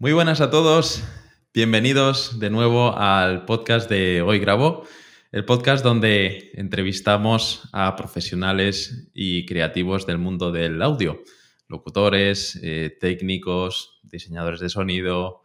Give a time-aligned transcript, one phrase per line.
[0.00, 1.04] Muy buenas a todos,
[1.52, 4.84] bienvenidos de nuevo al podcast de Hoy Grabo,
[5.30, 11.22] el podcast donde entrevistamos a profesionales y creativos del mundo del audio,
[11.68, 15.42] locutores, eh, técnicos, diseñadores de sonido,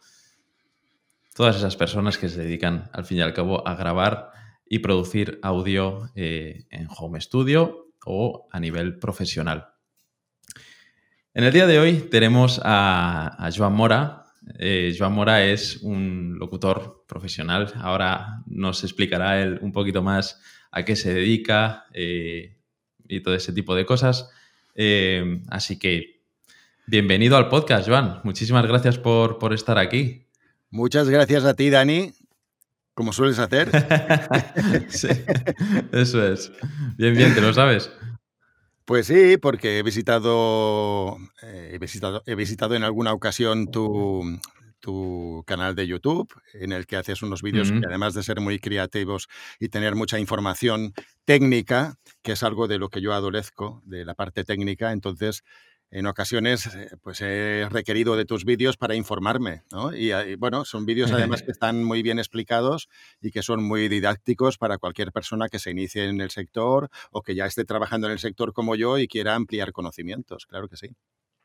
[1.36, 4.30] todas esas personas que se dedican al fin y al cabo a grabar
[4.70, 9.68] y producir audio eh, en home studio o a nivel profesional.
[11.34, 14.25] En el día de hoy tenemos a, a Joan Mora,
[14.60, 17.74] eh, Joan Mora es un locutor profesional.
[17.78, 20.40] Ahora nos explicará él un poquito más
[20.72, 22.58] a qué se dedica eh,
[23.08, 24.30] y todo ese tipo de cosas.
[24.76, 26.22] Eh, así que
[26.86, 28.22] bienvenido al podcast, Joan.
[28.24, 30.28] Muchísimas gracias por, por estar aquí.
[30.70, 32.12] Muchas gracias a ti, Dani,
[32.94, 33.70] como sueles hacer.
[34.90, 35.08] sí,
[35.92, 36.52] eso es.
[36.98, 37.90] Bien, bien, te lo sabes.
[38.86, 44.22] Pues sí, porque he visitado, eh, he visitado, he visitado en alguna ocasión tu,
[44.80, 48.60] tu canal de YouTube, en el que haces unos vídeos que además de ser muy
[48.60, 49.28] creativos
[49.60, 50.94] y tener mucha información
[51.26, 55.44] técnica, que es algo de lo que yo adolezco, de la parte técnica, entonces
[55.96, 59.96] en ocasiones eh, pues he requerido de tus vídeos para informarme, ¿no?
[59.96, 62.90] Y, bueno, son vídeos además que están muy bien explicados
[63.22, 67.22] y que son muy didácticos para cualquier persona que se inicie en el sector o
[67.22, 70.76] que ya esté trabajando en el sector como yo y quiera ampliar conocimientos, claro que
[70.76, 70.90] sí.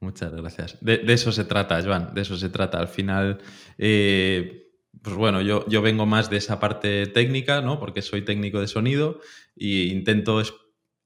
[0.01, 0.79] Muchas gracias.
[0.81, 2.81] De, eso se trata, Joan, de eso se trata.
[2.81, 3.39] Al final,
[3.79, 7.79] eh, pues bueno, yo, yo vengo más de esa parte técnica, ¿no?
[7.79, 9.21] Porque soy técnico de sonido
[9.57, 10.43] e intento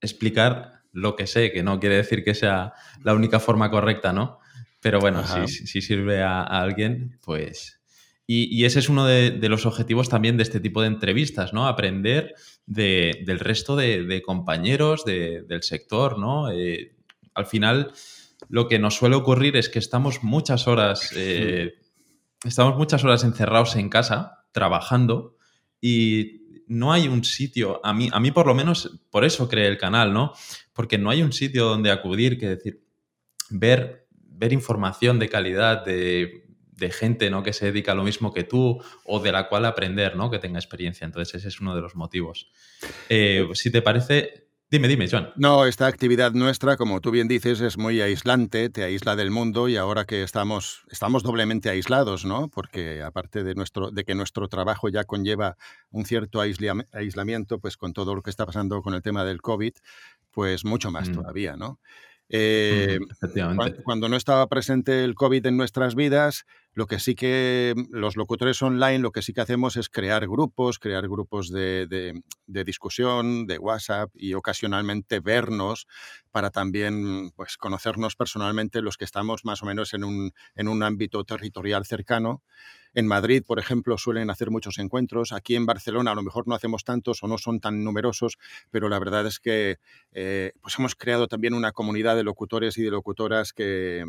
[0.01, 4.39] explicar lo que sé, que no quiere decir que sea la única forma correcta, ¿no?
[4.79, 7.81] Pero bueno, si, sirve a, alguien, pues...
[8.27, 11.67] Y, ese es uno de, los objetivos también de este tipo de entrevistas, ¿no?
[11.67, 12.33] Aprender
[12.65, 16.49] del resto de, compañeros del sector, ¿no?
[16.49, 16.95] Eh,
[17.33, 17.91] al final,
[18.47, 21.75] lo que nos suele ocurrir es que estamos muchas horas, eh,
[22.43, 25.35] estamos muchas horas encerrados en casa, trabajando,
[25.81, 29.67] y no hay un sitio, a mí, a mí por lo menos, por eso creé
[29.67, 30.33] el canal, ¿no?
[30.75, 32.83] porque no hay un sitio donde acudir que decir,
[33.49, 36.43] ver, ver información de calidad de,
[36.91, 37.41] gente ¿no?
[37.41, 40.29] que se dedica a lo mismo que tú o de la cual aprender, ¿no?
[40.29, 41.05] que tenga experiencia.
[41.05, 42.51] Entonces ese es uno de los motivos.
[43.07, 45.31] Eh, si te parece, Dime, dime, Joan.
[45.35, 49.69] No, esta actividad nuestra, como tú bien dices, es muy aislante, te aísla del mundo
[49.69, 52.49] y ahora que estamos, estamos doblemente aislados, ¿no?
[52.49, 55.55] Porque aparte de, nuestro, de que nuestro trabajo ya conlleva
[55.91, 59.73] un cierto aislamiento, pues con todo lo que está pasando con el tema del COVID,
[60.31, 61.13] pues mucho más mm.
[61.13, 61.79] todavía, ¿no?
[62.29, 62.99] Eh,
[63.83, 68.61] cuando, no estaba presente el COVID en nuestras vidas, lo que sí que los locutores
[68.61, 74.11] online, lo que sí que hacemos es crear grupos, crear grupos de, discusión, de WhatsApp
[74.13, 75.87] y ocasionalmente vernos
[76.31, 80.83] para también pues, conocernos personalmente los que estamos más o menos en un, en un
[80.83, 82.43] ámbito territorial cercano.
[82.93, 85.31] En Madrid, por ejemplo, suelen hacer muchos encuentros.
[85.31, 88.37] Aquí en Barcelona a lo mejor no hacemos tantos o no son tan numerosos,
[88.69, 89.77] pero la verdad es que
[90.11, 94.03] eh, pues hemos creado también una comunidad de locutores y de locutoras que,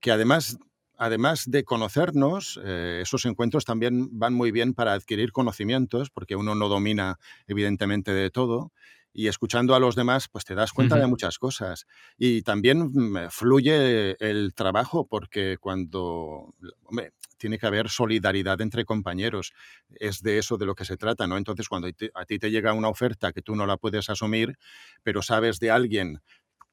[0.00, 0.58] que además
[0.96, 6.54] además de conocernos, eh, esos encuentros también van muy bien para adquirir conocimientos, porque uno
[6.54, 8.72] no domina evidentemente de todo,
[9.16, 11.86] y escuchando a los demás, pues te das cuenta de muchas cosas.
[12.18, 19.52] Y también mm, fluye el trabajo, porque cuando, hombre, tiene que haber solidaridad entre compañeros.
[20.00, 21.36] Es de eso de lo que se trata, ¿no?
[21.36, 24.58] Entonces, cuando a ti te llega una oferta que tú no la puedes asumir,
[25.04, 26.20] pero sabes de alguien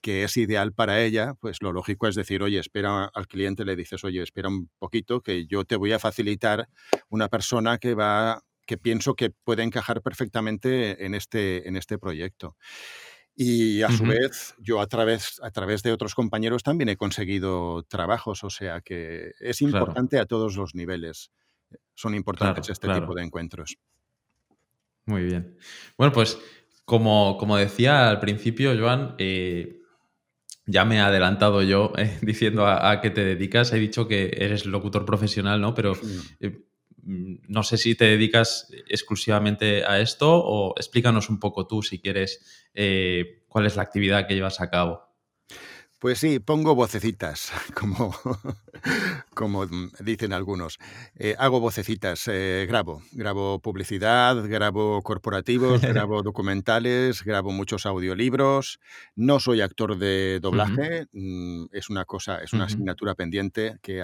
[0.01, 3.75] que es ideal para ella, pues lo lógico es decir, oye, espera al cliente, le
[3.75, 6.67] dices, oye, espera un poquito, que yo te voy a facilitar
[7.09, 12.55] una persona que va que pienso que puede encajar perfectamente en este, en este proyecto.
[13.35, 17.83] Y a su vez, yo a través, a través de otros compañeros también he conseguido
[17.83, 21.31] trabajos, o sea que es importante a todos los niveles.
[21.95, 23.77] Son importantes este tipo de encuentros.
[25.05, 25.57] Muy bien.
[25.97, 26.37] Bueno, pues
[26.85, 29.80] como, como decía al principio, Joan, eh,
[30.71, 33.73] ya me he adelantado yo eh, diciendo a, qué te dedicas.
[33.73, 35.73] He dicho que eres locutor profesional, ¿no?
[35.73, 35.93] Pero
[36.39, 36.65] eh,
[37.03, 41.99] Mm, no sé si te dedicas exclusivamente a esto o explícanos un poco tú, si
[41.99, 45.10] quieres, eh, cuál es la actividad que llevas a cabo.
[46.01, 48.11] Pues sí, pongo vocecitas, como,
[49.35, 49.67] como
[49.99, 50.79] dicen algunos.
[51.15, 53.03] Eh, hago vocecitas, eh, grabo.
[53.11, 58.79] Grabo publicidad, grabo corporativos, grabo documentales, grabo muchos audiolibros.
[59.15, 64.03] No soy actor de doblaje, mm, es una cosa, es una asignatura pendiente que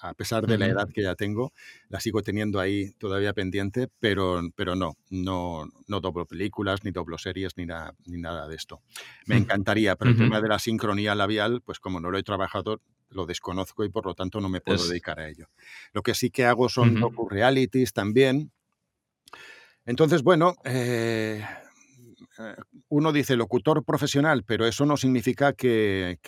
[0.00, 1.52] a pesar de la edad que ya tengo,
[1.88, 7.18] la sigo teniendo ahí todavía pendiente, pero, pero no, no, no doblo películas, ni doblo
[7.18, 7.66] series, ni,
[8.06, 8.82] ni nada de esto.
[9.26, 12.80] Me encantaría, pero el tema de la sincronía labial, pues como no lo he trabajado,
[13.10, 15.48] lo desconozco y por lo tanto no me puedo dedicar a ello.
[15.92, 18.52] Lo que sí que hago son docu-realities también.
[19.84, 21.44] Entonces, bueno, eh,
[22.38, 22.54] eh,
[22.88, 26.18] uno dice locutor profesional, pero eso no significa que,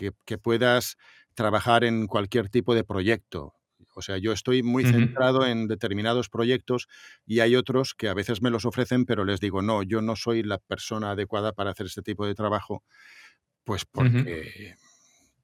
[0.42, 0.96] puedas
[1.34, 3.54] trabajar en cualquier tipo de proyecto.
[3.94, 6.88] O sea, yo estoy muy centrado en determinados proyectos
[7.26, 10.16] y hay otros que a veces me los ofrecen, pero les digo, no, yo no
[10.16, 12.82] soy la persona adecuada para hacer este tipo de trabajo,
[13.64, 14.76] pues porque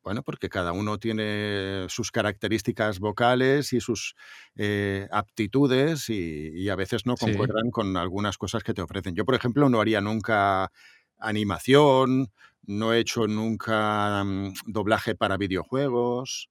[0.09, 4.15] bueno, porque cada uno tiene sus características vocales y sus
[4.57, 9.15] eh, aptitudes y, a veces no concuerdan con algunas cosas que te ofrecen.
[9.15, 10.73] Yo, por ejemplo, no haría nunca
[11.19, 16.49] animación, no he hecho nunca mm, doblaje para videojuegos.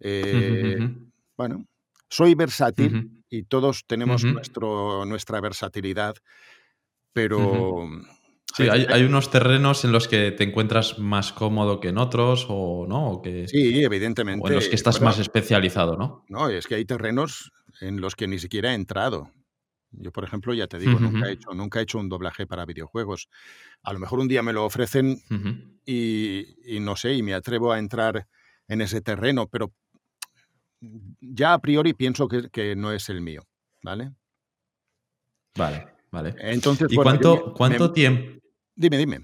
[0.00, 0.78] Eh,
[1.36, 1.66] bueno,
[2.08, 6.14] soy versátil y todos tenemos nuestro, nuestra versatilidad,
[7.12, 7.88] pero
[8.56, 12.86] Sí, hay, unos terrenos en los que te encuentras más cómodo que en otros, o
[12.88, 14.44] no, que, sí, evidentemente.
[14.44, 16.24] O en los que estás más especializado, ¿no?
[16.28, 19.32] No, es que hay terrenos en los que ni siquiera he entrado.
[19.90, 22.64] Yo, por ejemplo, ya te digo, nunca, he hecho, nunca he hecho un doblaje para
[22.64, 23.28] videojuegos.
[23.82, 25.18] A lo mejor un día me lo ofrecen
[25.84, 26.44] y,
[26.80, 28.28] no sé, y me atrevo a entrar
[28.68, 29.72] en ese terreno, pero
[31.20, 33.42] ya a priori pienso que, no es el mío,
[33.82, 34.12] ¿vale?
[35.56, 36.34] Vale, vale.
[36.38, 38.40] Entonces, ¿Y cuánto, cuánto tiempo?
[38.74, 39.20] Dime, dime.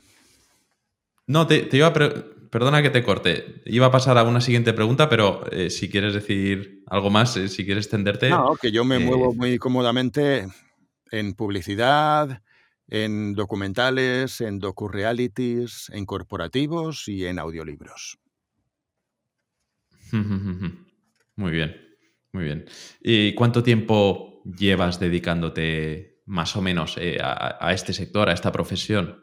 [1.26, 3.62] No, te, iba a perdona que te corte.
[3.64, 7.48] Iba a pasar a una siguiente pregunta, pero eh, si quieres decir algo más, eh,
[7.48, 8.30] si quieres extenderte.
[8.30, 10.48] No, que yo me eh, muevo muy cómodamente
[11.10, 12.42] en publicidad,
[12.88, 18.18] en documentales, en docu-realities, en corporativos y en audiolibros.
[21.40, 21.74] Muy bien,
[22.32, 22.66] muy bien.
[23.00, 29.22] ¿Y cuánto tiempo llevas dedicándote más o menos a este sector, a esta profesión?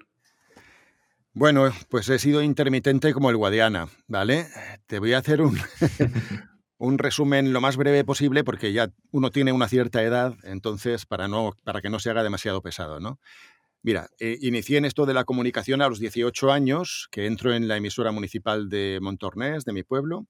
[1.34, 4.48] Bueno, pues he sido intermitente como el Guadiana, ¿vale?
[4.88, 5.60] Te voy a hacer un,
[6.80, 11.28] un resumen lo más breve posible porque ya uno tiene una cierta edad, entonces para,
[11.28, 13.19] no, para que no se haga demasiado pesado, ¿no?
[13.84, 17.68] Mira, eh, inicié en esto de la comunicación a los 18 años, que entro en
[17.68, 20.25] la emisora municipal de Montornés, de mi pueblo.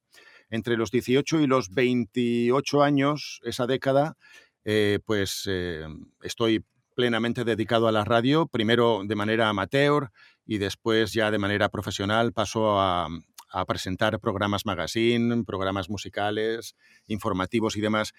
[0.49, 4.15] Entre los 18 y los 28 años, esa década,
[4.63, 5.85] eh, pues eh,
[6.21, 6.63] estoy
[6.97, 10.09] plenamente dedicado a la radio, primero de manera amateur
[10.47, 13.07] y después ya de manera profesional pasó a,
[13.65, 16.75] presentar programas magazine, programas musicales,
[17.07, 18.13] informativos y demás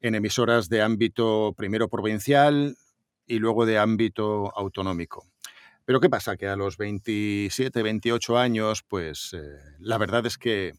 [0.00, 2.76] en emisoras de ámbito primero provincial
[3.26, 5.26] y luego de ámbito autonómico.
[5.84, 6.36] Pero ¿qué pasa?
[6.36, 10.74] Que a los 27, 28 años, pues eh, la verdad es que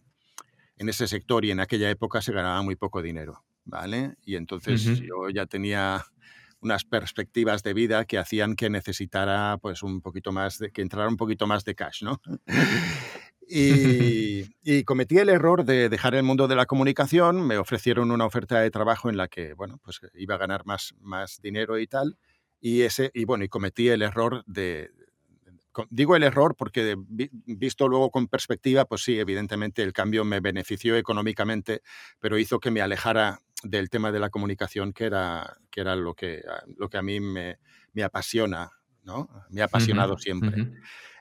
[0.80, 4.16] en ese sector y en aquella época se ganaba muy poco dinero, ¿vale?
[4.24, 6.04] Y entonces yo ya tenía
[6.62, 11.08] unas perspectivas de vida que hacían que necesitara pues un poquito más de, que entrara
[11.08, 12.20] un poquito más de cash, ¿no?
[13.52, 18.60] Y, cometí el error de dejar el mundo de la comunicación, me ofrecieron una oferta
[18.60, 22.18] de trabajo en la que, bueno, pues iba a ganar más, más dinero y tal,
[22.62, 24.92] y, ese, y bueno, y cometí el error de,
[25.90, 30.96] digo el error porque visto luego con perspectiva, pues sí, evidentemente el cambio me benefició
[30.96, 31.82] económicamente,
[32.20, 36.14] pero hizo que me alejara del tema de la comunicación, que era, que era lo,
[36.14, 36.44] que,
[36.78, 37.58] lo que a mí me,
[38.04, 38.72] apasiona,
[39.04, 39.30] ¿no?
[39.50, 40.72] Me ha apasionado siempre.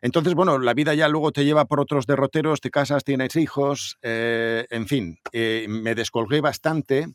[0.01, 3.99] Entonces, bueno, la vida ya luego te lleva por otros derroteros, te casas, tienes hijos,
[4.03, 7.09] eh, en fin, eh, me descolgué bastante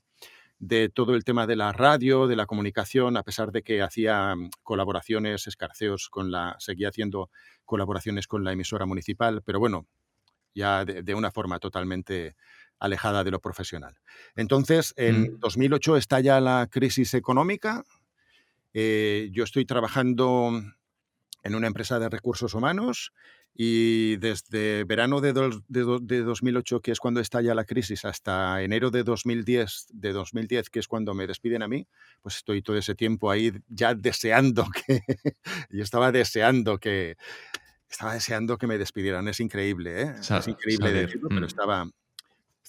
[0.68, 4.34] de todo el tema de la radio, de la comunicación, a pesar de que hacía
[4.34, 7.30] mm, colaboraciones, escarceos con la, seguía haciendo
[7.66, 9.88] colaboraciones con la emisora municipal, pero bueno,
[10.56, 12.36] ya de una forma totalmente
[12.80, 13.96] alejada de lo profesional.
[14.36, 15.98] Entonces, en 2008 mm.
[15.98, 17.84] estalla la crisis económica.
[18.74, 20.62] Eh, yo estoy trabajando
[21.44, 23.12] en una empresa de recursos humanos
[23.56, 25.34] y desde verano de,
[25.68, 30.80] de, 2008, que es cuando estalla la crisis, hasta enero de 2010, de 2010, que
[30.80, 31.88] es cuando me despiden a mí,
[32.22, 35.02] pues estoy todo ese tiempo ahí ya deseando que...
[35.70, 37.16] yo estaba deseando que...
[37.90, 39.28] Estaba deseando que me despidieran.
[39.28, 40.16] Es increíble, ¿eh?
[40.18, 41.46] es increíble decirlo, pero mm.
[41.46, 41.88] estaba,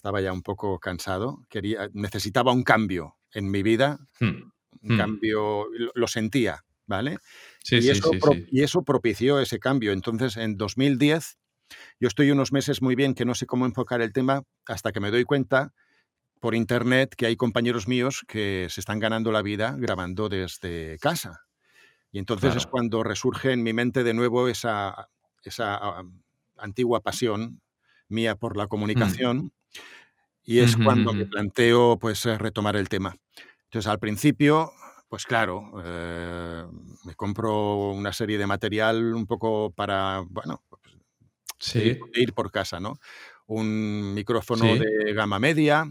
[0.05, 4.51] estaba ya un poco cansado, quería, necesitaba un cambio en mi vida, hmm,
[4.83, 4.97] un hmm.
[4.97, 5.65] cambio,
[5.95, 7.17] lo, sentía, ¿vale?
[7.65, 9.91] Sí, y, sí, eso sí, y eso propició ese cambio.
[9.91, 11.39] Entonces, en 2010,
[11.99, 14.99] yo estoy unos meses muy bien que no sé cómo enfocar el tema hasta que
[14.99, 15.73] me doy cuenta
[16.39, 21.41] por internet que hay compañeros míos que se están ganando la vida grabando desde casa.
[22.11, 25.09] Y entonces es cuando resurge en mi mente de nuevo esa,
[25.43, 26.03] esa ah,
[26.57, 27.61] antigua pasión
[28.09, 28.69] mía por la hmm.
[28.69, 29.53] comunicación
[30.43, 33.15] y es cuando me planteo pues eh, retomar el tema.
[33.63, 34.71] Entonces al principio,
[35.07, 36.65] pues claro, eh,
[37.05, 41.75] me compro una serie de material un poco para, bueno, pues,
[42.13, 42.99] ir, por casa, ¿no?
[43.47, 45.87] un micrófono de gama media,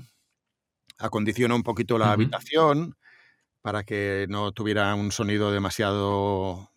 [0.98, 2.96] acondiciona un poquito la habitación
[3.62, 6.70] para que no tuviera un sonido demasiado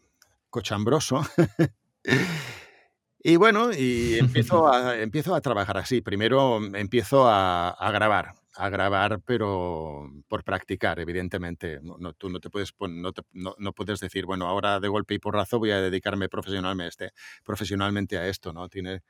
[0.50, 1.22] cochambroso.
[3.20, 6.02] y bueno, y empiezo a, empiezo a trabajar así.
[6.02, 11.80] Primero empiezo a, grabar, a grabar, pero por practicar, evidentemente.
[11.82, 13.14] No, tú no te puedes no,
[13.58, 17.12] no, puedes decir, bueno, ahora de golpe y porrazo voy a dedicarme profesionalmente, este,
[17.44, 18.68] profesionalmente a esto, ¿no?
[18.68, 19.04] Tienes,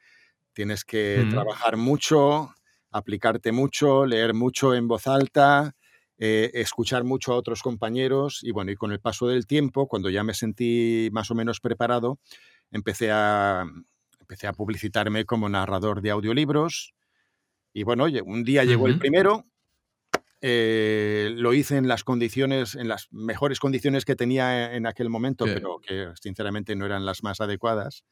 [0.51, 2.54] tienes que trabajar mucho,
[2.92, 5.75] aplicarte mucho, leer mucho en voz alta,
[6.18, 10.10] eh, escuchar mucho a otros compañeros y bueno, y con el paso del tiempo, cuando
[10.10, 12.20] ya me sentí más o menos preparado,
[12.72, 13.66] empecé a,
[14.20, 16.97] empecé a publicitarme como narrador de audiolibros
[17.74, 19.46] y bueno, un día llegó el primero,
[20.42, 25.46] eh, lo hice en las condiciones, en las mejores condiciones que tenía en aquel momento,
[25.46, 28.04] pero que sinceramente no eran las más adecuadas.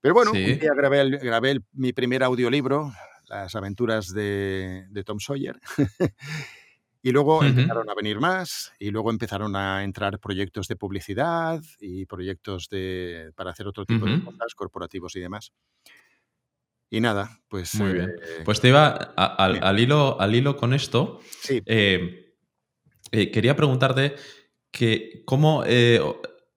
[0.00, 2.92] Pero bueno, un día grabé, grabé mi primer audiolibro,
[3.28, 5.58] Las aventuras de, de Tom Sawyer.
[7.06, 12.04] Y luego empezaron a venir más y luego empezaron a entrar proyectos de publicidad y
[12.04, 15.52] proyectos de, para hacer otro tipo de cosas, corporativos y demás.
[16.90, 17.74] Y nada, pues...
[17.74, 18.10] Muy bien.
[18.10, 21.20] Eh, pues te iba al, hilo, al hilo con esto.
[21.40, 21.62] Sí.
[21.66, 22.34] Eh,
[23.12, 24.14] eh, quería preguntarte
[24.70, 25.64] que cómo,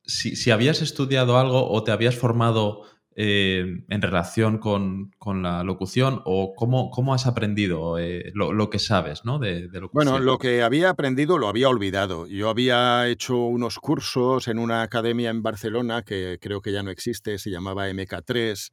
[0.03, 2.85] si, si, habías estudiado algo o te habías formado
[3.21, 9.25] eh, en relación con, la locución o cómo, cómo has aprendido eh, lo, que sabes
[9.25, 9.39] ¿no?
[9.39, 9.89] de, locución?
[9.91, 12.27] Bueno, lo que había aprendido lo había olvidado.
[12.27, 16.91] Yo había hecho unos cursos en una academia en Barcelona que creo que ya no
[16.91, 18.71] existe, se llamaba MK3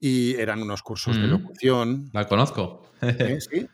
[0.00, 1.30] y eran unos cursos de mm.
[1.30, 2.10] locución.
[2.12, 2.90] La conozco.
[3.02, 3.38] ¿Eh?
[3.40, 3.68] Sí.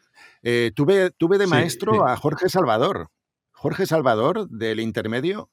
[0.74, 3.08] tuve, tuve de maestro a Jorge Salvador.
[3.52, 5.50] Jorge Salvador del intermedio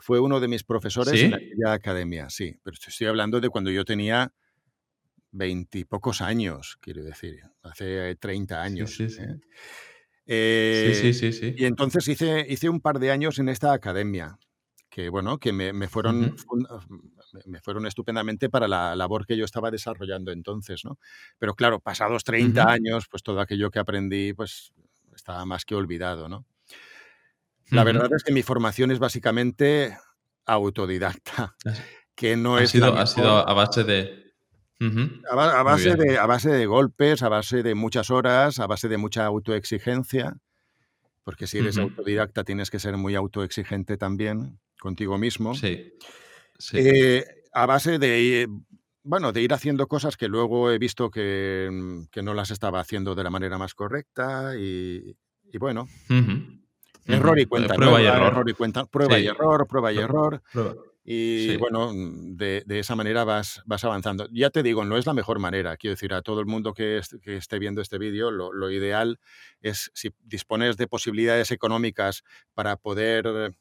[0.00, 3.84] fue uno de mis profesores en aquella academia, sí, pero estoy hablando de cuando yo
[3.84, 4.32] tenía
[5.32, 8.94] veintipocos años, quiero decir, hace 30 años.
[8.94, 9.22] Sí, sí,
[10.26, 10.94] ¿eh?
[10.94, 11.12] sí.
[11.12, 14.38] sí, sí, Y entonces hice, hice un par de años en esta academia,
[14.88, 16.36] que bueno, que me, fueron,
[17.46, 20.98] me fueron estupendamente para la labor que yo estaba desarrollando entonces, ¿no?
[21.38, 24.72] Pero claro, pasados 30 años, pues todo aquello que aprendí, pues
[25.14, 26.46] estaba más que olvidado, ¿no?
[27.70, 29.96] La verdad es que mi formación es básicamente
[30.44, 31.56] autodidacta,
[32.14, 34.30] que no ha es sido, ha sido a base de
[35.30, 38.96] a, base de a base de golpes, a base de muchas horas, a base de
[38.96, 40.36] mucha autoexigencia,
[41.22, 45.54] porque si eres autodidacta tienes que ser muy autoexigente también contigo mismo.
[45.54, 45.92] Sí.
[46.72, 48.48] Eh, a base de
[49.02, 51.68] bueno, de ir haciendo cosas que luego he visto que,
[52.22, 55.16] no las estaba haciendo de la manera más correcta y,
[55.58, 55.88] bueno.
[57.06, 57.74] Error y cuenta.
[57.74, 58.48] Prueba y error.
[58.48, 58.84] y cuenta.
[58.86, 60.42] Prueba y error, prueba y error.
[61.02, 64.28] Y bueno, de, esa manera vas, vas avanzando.
[64.32, 65.76] Ya te digo, no es la mejor manera.
[65.76, 69.18] Quiero decir, a todo el mundo que, esté viendo este vídeo, lo, ideal
[69.62, 72.22] es si dispones de posibilidades económicas
[72.54, 73.54] para poder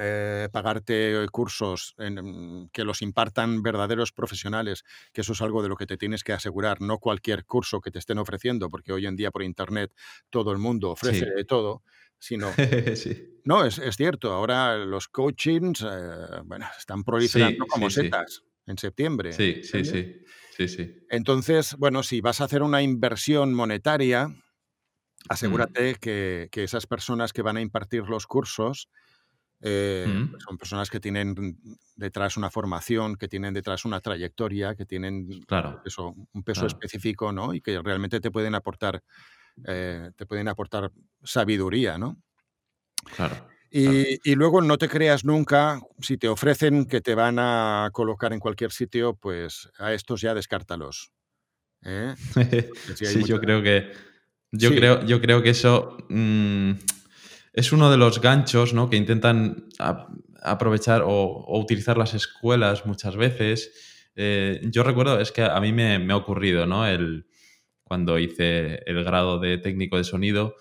[0.00, 5.76] eh, pagarte cursos en, que los impartan verdaderos profesionales, que eso es algo de lo
[5.76, 9.16] que te tienes que asegurar, no cualquier curso que te estén ofreciendo, porque hoy en
[9.16, 9.92] día por Internet
[10.30, 11.82] todo el mundo ofrece de todo
[12.20, 12.52] sino...
[13.42, 19.32] No, es, cierto, ahora los coachings eh, bueno, están proliferando como setas en septiembre.
[19.32, 20.22] Sí, sí, sí,
[20.56, 21.06] sí, sí.
[21.08, 24.42] Entonces, bueno, si vas a hacer una inversión monetaria, mm.
[25.30, 28.90] asegúrate que, esas personas que van a impartir los cursos
[29.62, 30.38] eh, mm.
[30.38, 31.56] son personas que tienen
[31.96, 37.32] detrás una formación, que tienen detrás una trayectoria, que tienen claro, eso, un peso específico,
[37.32, 37.54] ¿no?
[37.54, 39.02] Y que realmente te pueden aportar
[39.66, 40.90] eh, te pueden aportar
[41.22, 42.16] sabiduría, ¿no?
[43.16, 43.48] Claro.
[43.72, 48.40] Y, luego no te creas nunca, si te ofrecen que te van a colocar en
[48.40, 51.12] cualquier sitio, pues a estos ya descártalos.
[51.84, 52.14] ¿eh?
[52.96, 53.92] sí, yo creo que.
[54.52, 56.72] Yo, creo, yo creo que eso mm,
[57.52, 58.88] es uno de los ganchos ¿no?
[58.88, 59.68] que intentan
[60.42, 64.10] aprovechar o, utilizar las escuelas muchas veces.
[64.16, 66.86] Eh, yo recuerdo, es que a mí me, me ha ocurrido, ¿no?
[66.86, 67.26] El,
[67.90, 70.54] cuando hice el grado de técnico de sonido,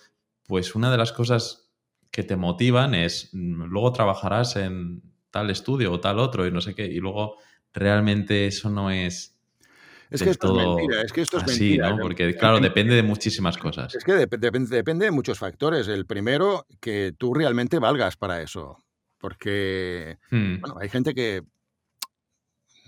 [0.48, 1.72] pues una de las cosas
[2.10, 6.60] que te motivan es mm, luego trabajarás en tal estudio o tal otro y no
[6.60, 7.38] sé qué, y luego
[7.72, 9.38] realmente eso no es...
[10.10, 11.92] Es que esto es mentira, es que esto es mentira.
[11.92, 12.00] ¿no?
[12.00, 13.94] Porque, claro, depende de muchísimas cosas.
[13.94, 15.88] Es que depende de muchos factores.
[15.88, 18.78] El primero, que tú realmente valgas para eso.
[19.20, 20.62] Porque, hmm.
[20.62, 21.44] bueno, hay gente que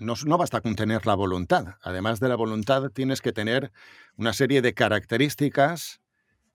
[0.02, 1.76] no, basta con tener la voluntad.
[1.82, 3.72] Además de la voluntad, tienes que tener
[4.16, 6.00] una serie de características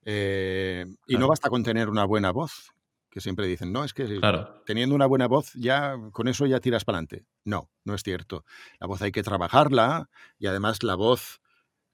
[0.06, 2.74] eh, y no basta con tener una buena voz,
[3.10, 4.20] que siempre dicen, no, es que
[4.66, 7.26] teniendo una buena voz ya con eso ya tiras para adelante.
[7.46, 8.46] No, no es cierto.
[8.80, 11.40] La voz hay que trabajarla y además la voz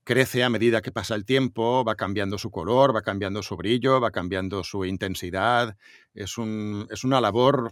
[0.03, 4.01] crece a medida que pasa el tiempo, va cambiando su color, va cambiando su brillo,
[4.01, 5.77] va cambiando su intensidad.
[6.13, 7.71] Es, un, es una labor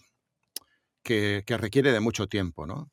[1.03, 2.91] que, que, requiere de mucho tiempo, ¿no?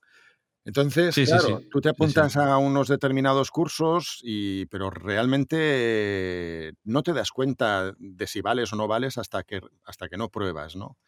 [0.68, 7.30] Entonces, claro, tú te apuntas a unos determinados cursos, y, pero realmente no te das
[7.30, 10.98] cuenta de si vales o no vales hasta que, hasta que no pruebas, ¿no?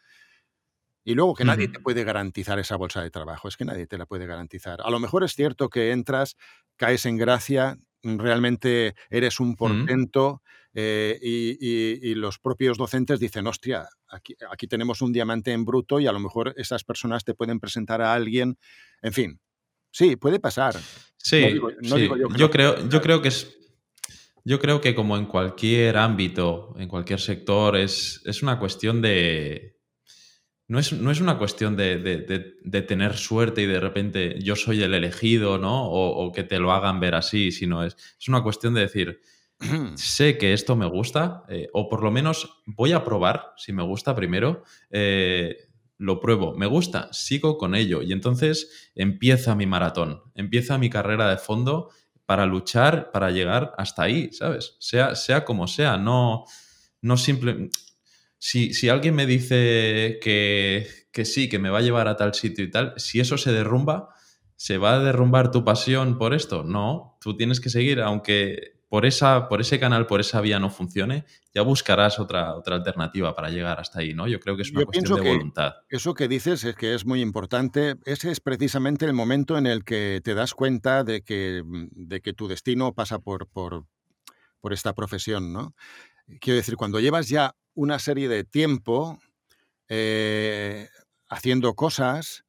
[1.04, 3.98] Y luego que nadie te puede garantizar esa bolsa de trabajo, es que nadie te
[3.98, 4.80] la puede garantizar.
[4.82, 6.38] A lo mejor es cierto que entras,
[6.76, 10.40] caes en gracia, realmente eres un portento
[10.72, 16.06] eh, y, los propios docentes dicen, hostia, aquí, aquí tenemos un diamante en bruto y
[16.06, 18.56] a lo mejor esas personas te pueden presentar a alguien,
[19.02, 19.40] en fin,
[19.90, 20.76] Sí, puede pasar.
[21.16, 21.60] Sí,
[22.36, 23.56] yo, creo, yo creo que es.
[24.42, 29.78] Yo creo que como en cualquier ámbito, en cualquier sector, es, es una cuestión de.
[30.66, 34.94] No es, no es una cuestión de, tener suerte y de repente yo soy el
[34.94, 35.84] elegido, ¿no?
[35.90, 39.20] O, que te lo hagan ver así, sino es, es una cuestión de decir,
[39.96, 43.82] sé que esto me gusta, eh, o por lo menos voy a probar si me
[43.82, 44.62] gusta primero.
[44.90, 45.69] Eh,
[46.00, 48.00] lo pruebo, me gusta, sigo con ello.
[48.00, 51.90] Y entonces empieza mi maratón, empieza mi carrera de fondo
[52.24, 54.76] para luchar, para llegar hasta ahí, ¿sabes?
[54.80, 56.44] Sea, sea como sea, no,
[57.02, 57.68] no simple...
[58.38, 62.32] Si, si alguien me dice que, que sí, que me va a llevar a tal
[62.32, 64.14] sitio y tal, si eso se derrumba,
[64.56, 66.64] ¿se va a derrumbar tu pasión por esto?
[66.64, 70.68] No, tú tienes que seguir, aunque por, esa, por ese canal, por esa vía no
[70.68, 74.26] funcione, ya buscarás otra, otra alternativa para llegar hasta ahí, ¿no?
[74.26, 75.74] Yo creo que es una cuestión de voluntad.
[75.88, 77.94] Eso que dices es que es muy importante.
[78.04, 82.32] Ese es precisamente el momento en el que te das cuenta de que, de que
[82.32, 83.86] tu destino pasa por, por,
[84.60, 85.76] por esta profesión, ¿no?
[86.40, 89.20] Quiero decir, cuando llevas ya una serie de tiempo
[89.88, 90.88] eh,
[91.28, 92.44] haciendo cosas,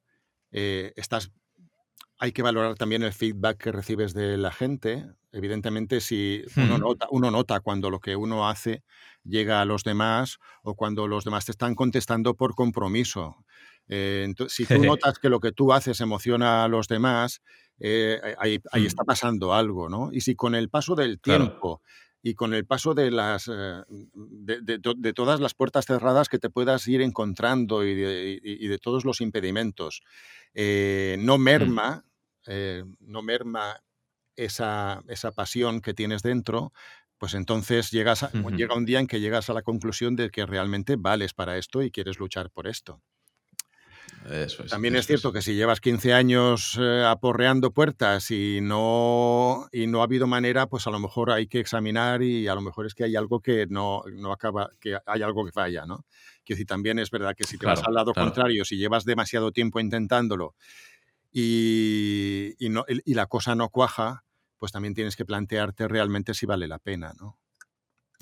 [0.50, 1.30] eh, estás
[2.18, 5.06] hay que valorar también el feedback que recibes de la gente.
[5.32, 8.82] Evidentemente, si uno, nota, uno nota cuando lo que uno hace
[9.24, 13.36] llega a los demás o cuando los demás te están contestando por compromiso.
[13.88, 17.40] Eh, entonces, si tú notas que lo que tú haces emociona a los demás,
[17.80, 20.10] eh, ahí, está pasando algo, ¿no?
[20.12, 21.82] Y si con el paso del tiempo
[22.22, 26.86] y con el paso de, las, eh, de, todas las puertas cerradas que te puedas
[26.86, 30.02] ir encontrando y de, todos los impedimentos,
[30.54, 31.42] no mm.
[31.42, 32.04] merma,
[32.46, 33.80] eh, no merma
[34.36, 35.02] esa,
[35.34, 36.72] pasión que tienes dentro,
[37.18, 40.96] pues entonces llegas llega un día en que llegas a la conclusión de que realmente
[40.96, 43.00] vales para esto y quieres luchar por esto.
[44.68, 50.00] También es cierto que si llevas 15 años eh, aporreando puertas y no, y no
[50.00, 52.94] ha habido manera, pues a lo mejor hay que examinar y a lo mejor es
[52.94, 56.04] que hay algo que no, acaba, que hay algo que falla, ¿no?
[56.44, 59.50] Quiero decir, también es verdad que si te vas al lado contrario, si llevas demasiado
[59.50, 60.54] tiempo intentándolo
[61.32, 64.24] y, y, la cosa no cuaja,
[64.58, 67.38] pues también tienes que plantearte realmente si vale la pena, ¿no?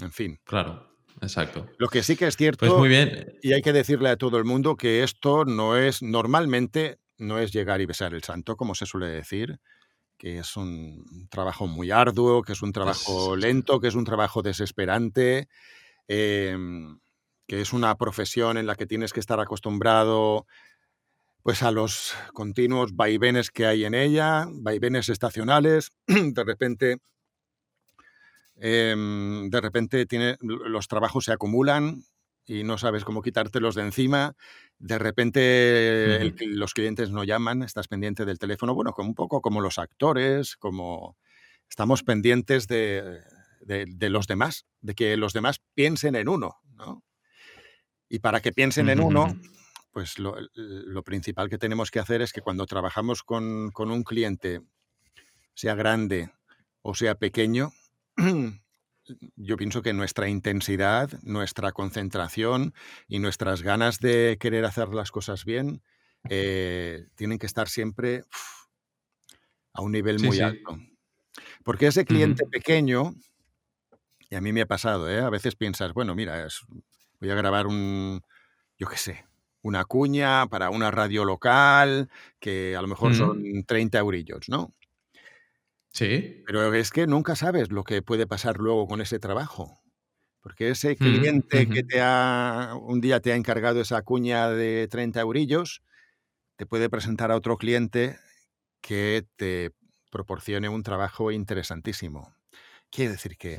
[0.01, 0.41] En fin.
[0.45, 1.67] Claro, exacto.
[1.79, 3.35] Lo que sí que es cierto, pues muy bien.
[3.43, 7.53] y hay que decirle a todo el mundo que esto no es, normalmente, no es
[7.53, 9.59] llegar y besar el santo, como se suele decir,
[10.17, 14.41] que es un trabajo muy arduo, que es un trabajo lento, que es un trabajo
[14.41, 15.49] desesperante,
[16.07, 17.01] em,
[17.49, 20.47] que es una profesión en la que tienes que estar acostumbrado
[21.51, 26.99] pues a los continuos vaivenes que hay en ella, vaivenes estacionales, de repente,
[28.55, 32.05] em, de repente tiene, los trabajos se acumulan
[32.47, 34.37] y no sabes cómo quitártelos de encima,
[34.79, 39.61] de repente los clientes no llaman, estás pendiente del teléfono, bueno, como un poco como
[39.61, 41.17] los actores, como
[41.69, 43.25] estamos pendientes de,
[44.09, 47.03] los demás, de que los demás piensen en uno, ¿no?
[48.09, 49.35] Y para que piensen en uno,
[49.93, 50.35] pues lo,
[51.05, 54.61] principal que tenemos que hacer es que cuando trabajamos con, un cliente,
[55.55, 56.31] sea grande
[56.83, 57.73] o sea pequeño,
[59.37, 62.75] yo pienso que nuestra intensidad, nuestra concentración
[63.09, 65.83] y nuestras ganas de querer hacer las cosas bien
[66.29, 68.25] eh, tienen que estar siempre
[69.73, 70.79] a un nivel muy alto.
[71.65, 73.15] Porque ese cliente pequeño,
[74.29, 75.21] y a mí me ha pasado, ¿eh?
[75.21, 76.47] a veces piensas, bueno, mira,
[77.21, 78.23] voy a grabar un,
[78.79, 79.30] yo qué sé,
[79.63, 84.75] una cuña para una radio local, que a lo mejor son 30 eurillos, ¿no?
[85.93, 86.43] Sí.
[86.47, 89.81] Pero es que nunca sabes lo que puede pasar luego con ese trabajo.
[90.41, 95.21] Porque ese cliente que te ha, un día te ha encargado esa cuña de 30
[95.21, 95.83] eurillos,
[96.57, 98.19] te puede presentar a otro cliente
[98.81, 99.73] que te
[100.11, 102.35] proporcione un trabajo interesantísimo.
[102.91, 103.57] Quiere decir que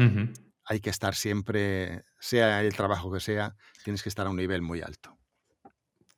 [0.66, 4.62] hay que estar siempre, sea el trabajo que sea, tienes que estar a un nivel
[4.62, 5.21] muy alto.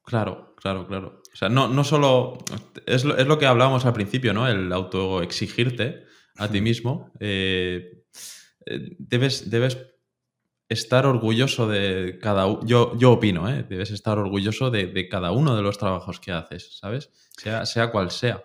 [0.04, 1.22] Claro, claro, claro.
[1.34, 2.38] O sea, no, no solo.
[2.86, 4.48] Es lo, es lo que hablábamos al principio, ¿no?
[4.48, 6.04] El autoexigirte
[6.38, 8.04] a ti mismo, eh,
[8.66, 9.78] eh, debes, debes
[10.70, 12.66] estar orgulloso de cada uno.
[12.66, 13.66] Yo, yo opino, ¿eh?
[13.68, 17.12] debes estar orgulloso de, cada uno de los trabajos que haces, ¿sabes?
[17.38, 18.44] Sea, sea cual sea.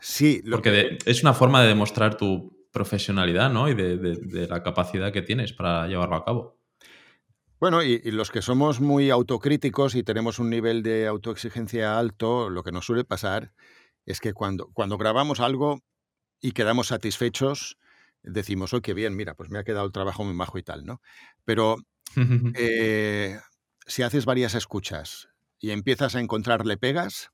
[0.00, 3.68] Sí, porque es una forma de demostrar tu profesionalidad, ¿no?
[3.68, 6.58] Y de, la capacidad que tienes para llevarlo a cabo.
[7.64, 12.62] Bueno, y, los que somos muy autocríticos y tenemos un nivel de autoexigencia alto, lo
[12.62, 13.54] que nos suele pasar
[14.04, 15.80] es que cuando, cuando grabamos algo
[16.42, 17.78] y quedamos satisfechos,
[18.22, 20.84] decimos, oh, qué bien, mira, pues me ha quedado el trabajo muy majo y tal,
[20.84, 21.00] ¿no?
[21.46, 21.76] Pero
[22.54, 23.40] eh,
[23.86, 27.30] si haces varias escuchas y empiezas a encontrarle pegas,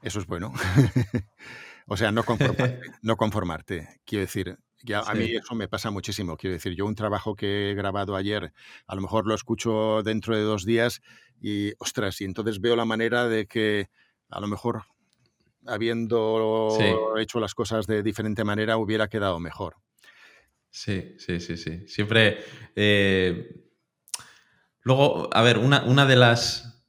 [0.00, 0.54] eso es bueno.
[1.86, 4.00] o sea, no conformarte, no conformarte.
[4.06, 6.36] Quiero decir, ya a mí eso me pasa muchísimo.
[6.36, 8.52] Quiero decir, yo un trabajo que he grabado ayer,
[8.86, 11.02] a lo mejor lo escucho dentro de dos días
[11.40, 13.90] y, ostras, y entonces veo la manera de que
[14.30, 14.84] a lo mejor
[15.66, 16.78] habiendo
[17.18, 19.76] hecho las cosas de diferente manera hubiera quedado mejor.
[20.70, 21.88] Sí, sí, sí, sí.
[21.88, 22.38] Siempre.
[22.74, 23.64] Eh,
[24.82, 26.84] luego, a ver, una, una de las.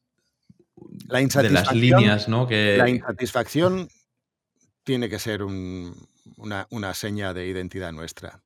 [1.08, 2.48] La de las líneas, ¿no?
[2.48, 2.76] Que...
[2.78, 3.88] La insatisfacción
[4.84, 5.42] tiene que ser
[6.38, 8.42] una, seña de identidad nuestra.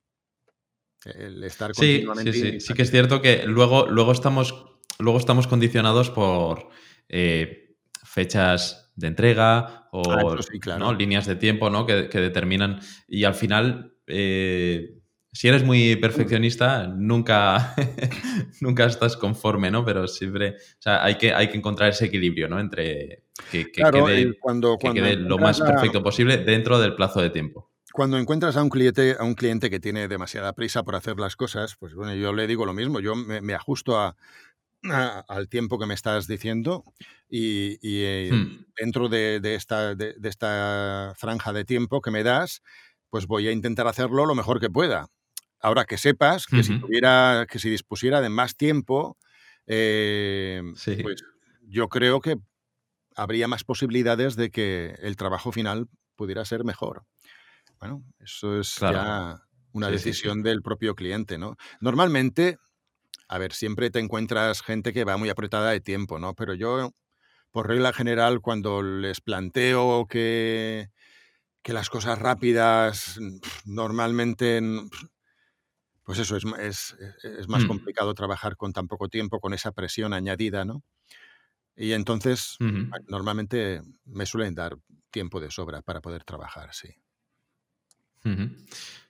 [1.04, 1.74] El estar.
[1.74, 2.60] Sí, sí, sí.
[2.60, 4.66] sí que es cierto que luego, luego, estamos,
[4.98, 6.68] luego estamos condicionados por
[7.08, 11.86] eh, fechas de entrega o ah, líneas de tiempo ¿no?
[11.86, 12.80] que, determinan.
[13.08, 13.96] Y al final.
[14.06, 14.98] Eh,
[15.34, 17.74] si eres muy perfeccionista, nunca,
[18.60, 19.82] nunca estás conforme, ¿no?
[19.82, 22.60] Pero siempre, o sea, hay que, hay que encontrar ese equilibrio, ¿no?
[22.60, 24.78] Entre que, quede, cuando,
[25.16, 27.71] lo más perfecto posible dentro del plazo de tiempo.
[27.92, 31.36] Cuando encuentras a un cliente, a un cliente que tiene demasiada prisa por hacer las
[31.36, 34.16] cosas, pues bueno, yo le digo lo mismo, yo me, ajusto a,
[35.28, 36.84] al tiempo que me estás diciendo
[37.28, 38.66] y, eh, hmm.
[38.76, 42.62] dentro de, esta, de, esta franja de tiempo que me das,
[43.10, 45.08] pues voy a intentar hacerlo lo mejor que pueda.
[45.60, 49.16] Ahora que sepas que si tuviera, que si dispusiera de más tiempo,
[49.66, 50.60] eh,
[51.02, 51.22] pues
[51.68, 52.36] yo creo que
[53.14, 57.04] habría más posibilidades de que el trabajo final pudiera ser mejor.
[57.82, 59.42] Bueno, eso es ya
[59.72, 61.56] una decisión del propio cliente, ¿no?
[61.80, 62.58] Normalmente,
[63.26, 66.32] a ver, siempre te encuentras gente que va muy apretada de tiempo, ¿no?
[66.34, 66.92] Pero yo,
[67.50, 70.90] por regla general, cuando les planteo que,
[71.62, 73.18] que las cosas rápidas
[73.64, 74.60] normalmente
[76.04, 77.66] pues eso, es, es, es más mm.
[77.66, 80.84] complicado trabajar con tan poco tiempo, con esa presión añadida, ¿no?
[81.74, 82.58] Y entonces,
[83.08, 84.76] normalmente me suelen dar
[85.10, 86.94] tiempo de sobra para poder trabajar, sí.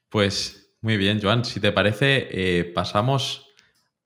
[0.08, 1.44] Pues muy bien, Joan.
[1.44, 3.52] Si te parece, eh, pasamos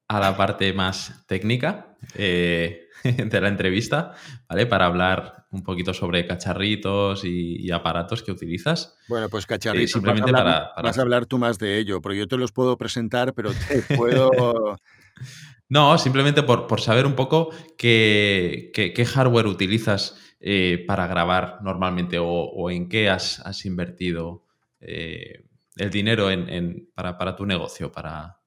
[0.09, 4.15] a la parte más técnica eh, de la entrevista,
[4.49, 4.67] ¿vale?
[4.67, 8.97] Para hablar un poquito sobre cacharritos y, aparatos que utilizas.
[9.09, 9.93] Bueno, pues cacharritos.
[9.93, 12.37] simplemente vas a, hablar, para, vas a hablar tú más de ello, porque yo te
[12.37, 14.31] los puedo presentar, pero te puedo.
[15.69, 22.71] no, simplemente por, saber un poco qué, qué, hardware utilizas eh, para grabar normalmente o,
[22.71, 24.46] en qué has, invertido
[24.81, 28.41] el dinero en, para, para, tu negocio, para,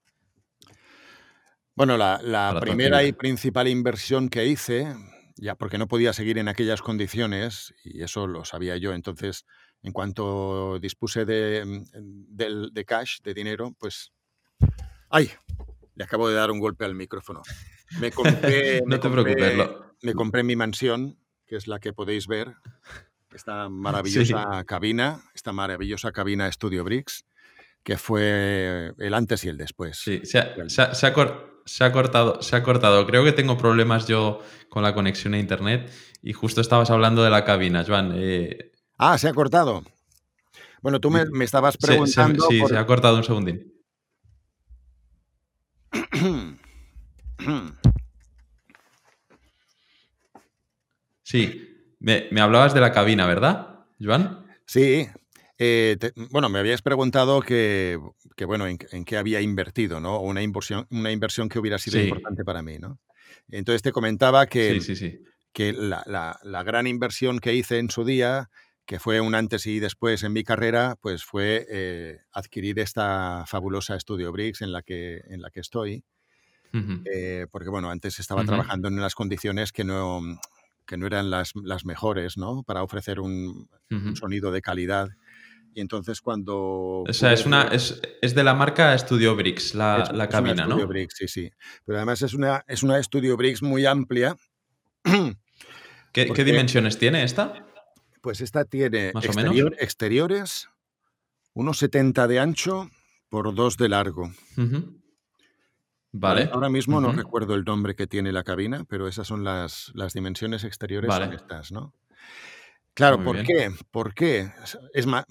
[1.79, 4.93] bueno, la, primera y principal inversión que hice,
[5.37, 9.45] ya porque no podía seguir en aquellas condiciones, y eso lo sabía yo, entonces
[9.81, 14.11] en cuanto dispuse de, mm, de, cash, de dinero, pues...
[15.09, 15.31] ¡Ay!
[15.95, 17.43] Le acabo de dar un golpe al micrófono.
[18.01, 19.69] Me compré, no te preocupes.
[20.01, 22.55] Me compré mi mansión, que es la que podéis ver.
[23.33, 27.25] Esta maravillosa cabina, esta maravillosa cabina Studio Bricks,
[27.83, 29.97] que fue el antes y el después.
[29.97, 31.05] Sí, se ha, se ha, se
[31.85, 33.05] ha cortado, se ha cortado.
[33.05, 37.29] Creo que tengo problemas yo con la conexión a internet y justo estabas hablando de
[37.29, 38.13] la cabina, Joan.
[38.15, 38.71] Eh.
[38.97, 39.83] Ah, se ha cortado.
[40.81, 42.47] Bueno, tú me, estabas preguntando.
[42.49, 43.73] Sí, se ha cortado un segundín.
[51.21, 51.68] Sí,
[51.99, 54.45] me, me, hablabas de la cabina, ¿verdad, Joan?
[54.65, 55.07] Sí,
[55.61, 55.97] eh,
[56.31, 57.99] bueno, me habías preguntado que,
[58.47, 60.21] bueno, en, qué había invertido, ¿no?
[60.21, 62.97] Una inversión, una inversión que hubiera sido importante para mí, ¿no?
[63.49, 64.79] Entonces te comentaba que,
[65.51, 68.49] que la, gran inversión que hice en su día,
[68.85, 73.99] que fue un antes y después en mi carrera, pues fue eh, adquirir esta fabulosa
[73.99, 76.05] Studio Bricks en la que, en la que estoy.
[77.11, 80.21] Eh, porque, bueno, antes estaba trabajando en unas condiciones que no,
[80.89, 81.53] que no eran las,
[81.85, 82.63] mejores, ¿no?
[82.63, 85.09] Para ofrecer un, un sonido de calidad
[85.75, 87.03] y entonces cuando...
[87.07, 91.13] O sea, es, una, es, de la marca Studio Bricks, la, la cabina, Studio Bricks,
[91.15, 91.51] sí, sí.
[91.85, 94.35] Pero además es una, es una Studio Bricks muy amplia.
[96.11, 97.67] ¿Qué, dimensiones tiene esta?
[98.21, 99.11] Pues esta tiene
[99.79, 100.69] exteriores,
[101.53, 102.89] unos 70 de ancho
[103.29, 104.31] por 2 de largo.
[106.11, 106.49] Vale.
[106.51, 110.13] Ahora mismo no recuerdo el nombre que tiene la cabina, pero esas son las, las
[110.13, 111.35] dimensiones exteriores vale.
[111.35, 111.93] estas, ¿no?
[112.99, 113.71] Claro, ¿por qué?
[113.91, 114.51] ¿Por qué?
[114.93, 115.25] Es más,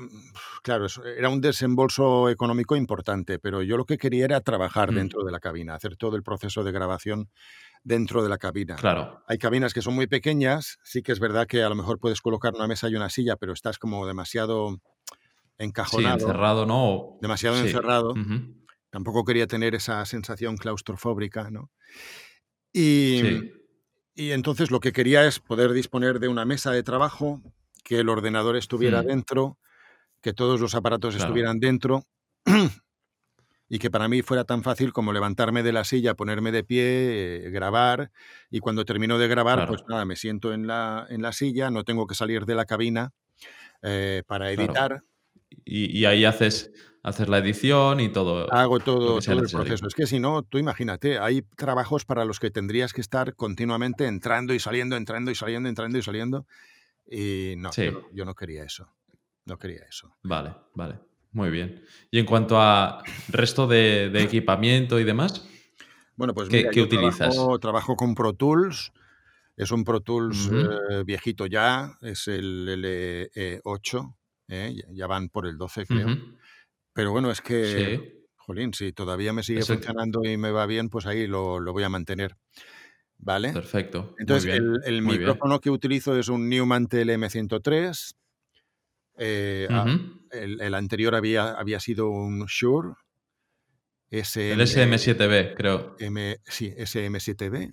[0.62, 4.94] claro, era un desembolso económico importante, pero yo lo que quería era trabajar mm.
[4.94, 7.28] dentro de la cabina, hacer todo el proceso de grabación
[7.84, 8.76] dentro de la cabina.
[8.76, 9.22] Claro.
[9.26, 12.22] Hay cabinas que son muy pequeñas, sí que es verdad que a lo mejor puedes
[12.22, 14.78] colocar una mesa y una silla, pero estás como demasiado
[15.58, 16.18] encajonado.
[16.18, 17.18] Sí, encerrado, ¿no?
[17.20, 18.14] Demasiado encerrado.
[18.90, 21.70] Tampoco quería tener esa sensación claustrofóbica, ¿no?
[22.72, 23.22] Y,
[24.14, 27.42] y entonces lo que quería es poder disponer de una mesa de trabajo,
[27.84, 29.06] que el ordenador estuviera hmm.
[29.06, 29.58] dentro,
[30.20, 32.04] que todos los aparatos estuvieran dentro
[33.68, 37.46] y que para mí fuera tan fácil como levantarme de la silla, ponerme de pie,
[37.46, 38.10] eh, grabar
[38.50, 41.84] y cuando termino de grabar, pues nada, me siento en la, en la silla, no
[41.84, 43.12] tengo que salir de la cabina
[43.82, 45.02] eh, para editar.
[45.64, 46.70] Y, ahí haces,
[47.08, 48.52] haces la edición y todo.
[48.52, 49.86] Hago todo, todo el proceso.
[49.86, 54.06] Es que si no, tú imagínate, hay trabajos para los que tendrías que estar continuamente
[54.06, 56.46] entrando y saliendo, entrando y saliendo, entrando y saliendo.
[57.10, 57.70] Y no,
[58.12, 58.92] yo, no quería eso.
[59.46, 60.14] No quería eso.
[60.22, 61.00] Vale, vale.
[61.32, 61.82] Muy bien.
[62.10, 65.46] Y en cuanto a resto de, equipamiento y demás,
[66.16, 67.36] bueno, pues ¿qué, utilizas?
[67.60, 68.92] Trabajo, con Pro Tools.
[69.56, 74.14] Es un Pro Tools eh, viejito ya, es el L8,
[74.48, 74.74] ¿eh?
[74.92, 76.16] ya van por el 12 creo.
[76.98, 81.06] Pero bueno, es que, jolín, si todavía me sigue funcionando y me va bien, pues
[81.06, 82.34] ahí lo, voy a mantener.
[83.18, 83.52] ¿Vale?
[83.52, 84.16] Perfecto.
[84.18, 88.16] Entonces, el, micrófono que utilizo es un Newman TLM103.
[89.16, 89.68] Eh,
[90.32, 92.94] el, anterior había, había sido un Shure.
[94.10, 95.94] SM, el SM7B, creo.
[96.00, 97.72] M, sí, SM7B,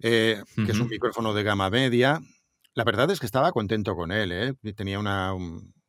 [0.00, 2.20] eh, que es un micrófono de gama media.
[2.74, 4.74] La verdad es que estaba contento con él, ¿eh?
[4.74, 5.32] tenía una,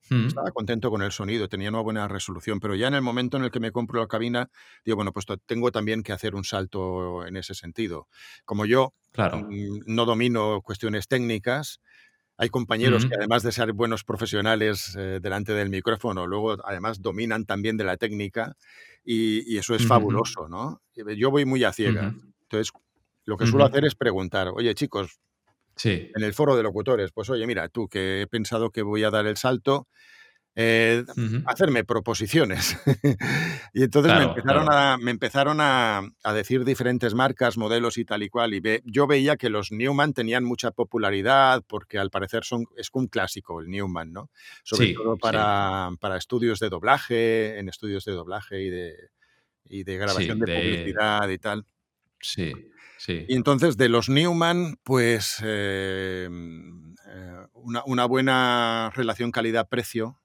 [0.10, 3.44] estaba contento con el sonido, tenía una buena resolución, pero ya en el momento en
[3.44, 4.50] el que me compro la cabina,
[4.86, 8.08] digo, bueno, pues tengo también que hacer un salto en ese sentido.
[8.46, 11.80] Como yo mm, no domino cuestiones técnicas,
[12.38, 17.46] hay compañeros que además de ser buenos profesionales eh, delante del micrófono, luego además dominan
[17.46, 18.56] también de la técnica
[19.04, 20.82] y, eso es fabuloso, ¿no?
[20.96, 22.14] Yo voy muy a ciega.
[22.42, 22.74] Entonces,
[23.26, 25.20] lo que suelo hacer es preguntar, oye chicos,
[25.76, 26.12] Sí.
[26.16, 29.10] En el foro de locutores, pues oye, mira, tú que he pensado que voy a
[29.10, 29.88] dar el salto,
[30.56, 31.04] eh,
[31.48, 32.78] hacerme proposiciones.
[33.74, 38.30] y entonces me empezaron, a, me empezaron a, decir diferentes marcas, modelos y tal y
[38.30, 38.54] cual.
[38.54, 43.08] Y yo veía que los Newman tenían mucha popularidad porque al parecer son, es un
[43.08, 44.30] clásico el Newman, ¿no?
[44.64, 48.96] Sobre todo para, para, estudios de doblaje, en estudios de doblaje y de,
[49.66, 51.66] y de grabación de publicidad y tal.
[52.22, 52.54] Sí.
[53.08, 60.22] Y entonces de los Newman, pues em, eh, una, buena relación calidad-precio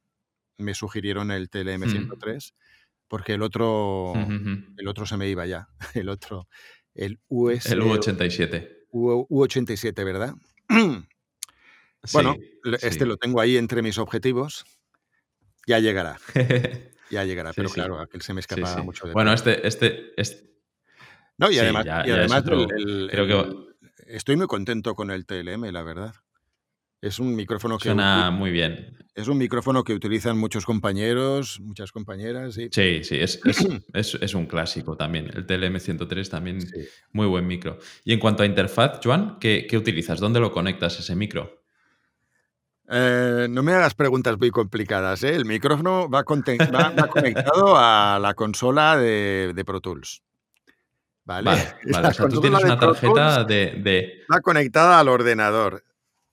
[0.58, 2.56] me sugirieron el TLM103, mm.
[3.08, 5.68] porque el otro, el otro se me iba ya.
[5.94, 6.48] El otro,
[6.94, 7.66] el US.
[7.66, 8.78] El U87.
[8.90, 10.34] U, 87 ¿verdad?
[12.12, 12.36] bueno,
[12.82, 14.64] este lo tengo ahí entre mis objetivos.
[15.66, 16.18] Ya llegará.
[17.10, 20.57] ya llegará, pero claro, aquel se me escapa mucho de Bueno, este, este, este
[21.38, 21.86] no, y además,
[22.44, 23.44] creo que...
[24.06, 26.14] estoy muy contento con el TLM, la verdad.
[27.00, 27.84] Es un micrófono que.
[27.84, 28.96] Suena muy bien.
[29.14, 32.54] Es un micrófono que utilizan muchos compañeros, muchas compañeras.
[32.54, 33.40] Sí, sí, sí es,
[33.94, 35.30] es, un clásico también.
[35.32, 36.58] El TLM103 también,
[37.12, 37.78] muy buen micro.
[38.04, 40.18] Y en cuanto a interfaz, Joan, ¿qué, utilizas?
[40.18, 41.62] ¿Dónde lo conectas ese micro?
[42.90, 45.22] Eh, no me hagas preguntas muy complicadas.
[45.22, 45.36] ¿eh?
[45.36, 50.22] El micrófono va, conectado a la consola de, de Pro Tools.
[51.28, 51.50] ¿Vale?
[51.92, 55.84] Vale, O sea, tú tienes una tarjeta de, Está conectada al ordenador.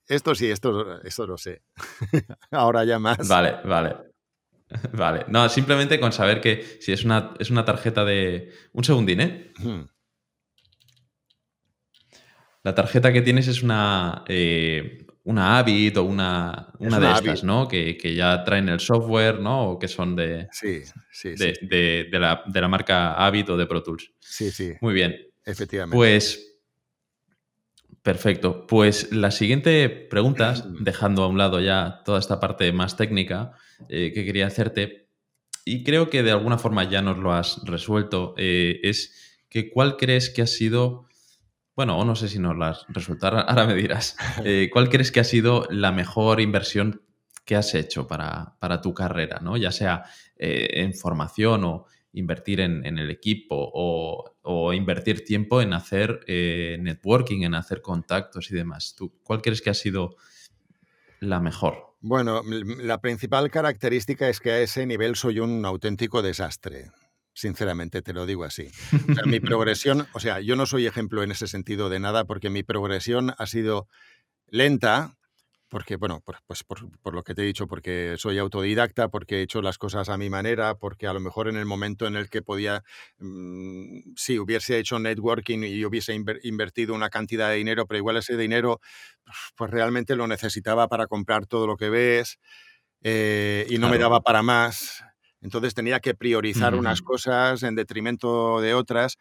[0.08, 1.62] Esto sí, esto, esto lo sé.
[2.51, 3.27] Ahora ya más.
[3.27, 3.97] Vale, vale.
[4.93, 5.25] Vale.
[5.27, 8.51] No, simplemente con saber que si es una, es una tarjeta de.
[8.73, 9.53] Un segundín, ¿eh?
[12.63, 14.23] La tarjeta que tienes es una.
[14.27, 17.68] Eh, una Avid o una, una, de estas, ¿no?
[17.68, 19.72] Que, ya traen el software, ¿no?
[19.72, 24.12] O que son de, sí, sí, de, la, marca Avid o de Pro Tools.
[24.20, 24.74] Sí, sí.
[24.82, 25.18] Muy bien.
[25.44, 25.96] Efectivamente.
[25.96, 26.60] Pues,
[28.04, 28.68] perfecto.
[28.68, 33.54] Pues la siguiente pregunta, dejando a un lado ya toda esta parte más técnica
[33.90, 35.10] eh, que quería hacerte,
[35.66, 39.98] y creo que de alguna forma ya nos lo has resuelto, eh, es que cuál
[39.98, 41.08] crees que ha sido
[41.76, 44.16] bueno, o no sé si nos las resultará, ahora me dirás.
[44.44, 47.02] Eh, ¿Cuál crees que ha sido la mejor inversión
[47.44, 49.40] que has hecho para, tu carrera?
[49.42, 49.58] ¿no?
[49.58, 50.06] Ya sea
[50.38, 57.42] eh, en formación o invertir en, el equipo o, invertir tiempo en hacer eh, networking,
[57.42, 58.96] en hacer contactos y demás.
[58.98, 60.16] ¿Tú, ¿Cuál crees que ha sido
[61.20, 61.96] la mejor?
[62.00, 66.92] Bueno, la principal característica es que a ese nivel soy un auténtico desastre.
[67.36, 68.71] Sinceramente, te lo digo así.
[69.26, 72.63] mi progresión, o sea, yo no soy ejemplo en ese sentido de nada porque mi
[72.63, 73.89] progresión ha sido
[74.48, 75.17] lenta,
[75.67, 79.62] porque, bueno, pues por, lo que te he dicho, porque soy autodidacta, porque he hecho
[79.62, 82.41] las cosas a mi manera, porque a lo mejor en el momento en el que
[82.41, 82.84] podía,
[83.17, 88.38] mm, si hubiese hecho networking y hubiese invertido una cantidad de dinero, pero igual ese
[88.38, 88.80] dinero,
[89.58, 92.39] pues realmente lo necesitaba para comprar todo lo que ves
[93.02, 95.04] eh, y no me daba para más.
[95.45, 99.19] Entonces tenía que priorizar unas cosas en detrimento de otras.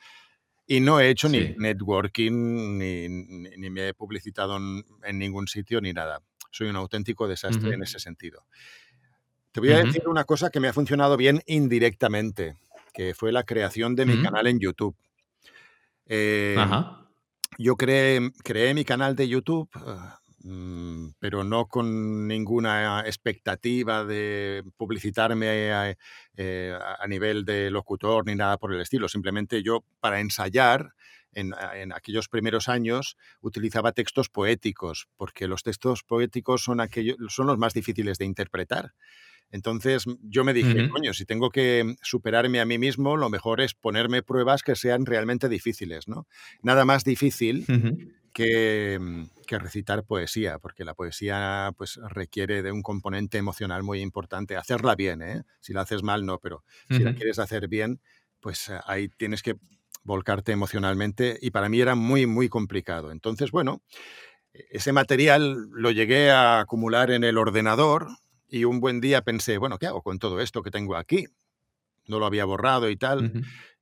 [0.67, 6.21] Y no he hecho ni networking, ni, me he publicitado en, ningún sitio, ni nada
[6.51, 8.47] soy un auténtico desastre en ese sentido.
[9.53, 12.57] Te voy a decir una cosa que me ha funcionado bien indirectamente,
[12.93, 14.97] que fue la creación de mi canal en YouTube.
[16.07, 16.57] Em,
[17.59, 20.24] yo creé, creé, mi canal de YouTube, ah, mm,
[21.19, 25.97] pero no con ninguna expectativa de publicitarme a,
[26.37, 29.09] eh, a, nivel de locutor ni nada por el estilo.
[29.09, 30.93] Simplemente yo, para ensayar,
[31.33, 31.55] en,
[31.93, 37.75] aquellos primeros años utilizaba textos poéticos, porque los textos poéticos son, aquellos, son los más
[37.75, 38.93] difíciles de interpretar.
[39.51, 43.75] Entonces yo me dije, coño, si tengo que superarme a mí mismo, lo mejor es
[43.75, 46.27] ponerme pruebas que sean realmente difíciles, ¿no?
[46.63, 47.65] Nada más difícil
[48.35, 48.99] que,
[49.47, 54.57] que, recitar poesía, porque la poesía pues, requiere de un componente emocional muy importante.
[54.57, 55.45] Hacerla bien, ¿eh?
[55.61, 58.01] Si la haces mal, no, pero si la quieres hacer bien,
[58.41, 59.55] pues eh, ahí tienes que
[60.03, 63.11] volcarte emocionalmente y para mí era muy, muy complicado.
[63.11, 63.83] Entonces, bueno,
[64.53, 68.09] e-, ese material lo llegué a acumular en el ordenador
[68.49, 71.27] y un buen día pensé, bueno, ¿qué hago con todo esto que tengo aquí?
[72.07, 73.33] No lo había borrado y tal.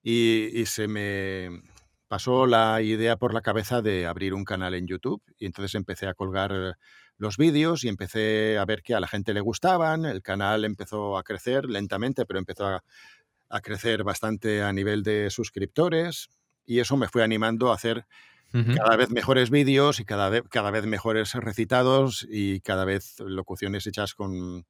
[0.02, 1.50] y, se me
[2.12, 6.06] pasó la idea por la cabeza de abrir un canal en YouTube y entonces empecé
[6.06, 6.76] a colgar
[7.16, 11.16] los vídeos y empecé a ver que a la gente le gustaban, el canal empezó
[11.16, 12.84] a crecer lentamente, pero empezó a,
[13.48, 16.28] a crecer bastante a nivel de suscriptores
[16.66, 18.04] y eso me fue animando a hacer
[18.52, 23.86] cada vez mejores vídeos y cada vez, cada vez mejores recitados y cada vez locuciones
[23.86, 24.66] hechas con,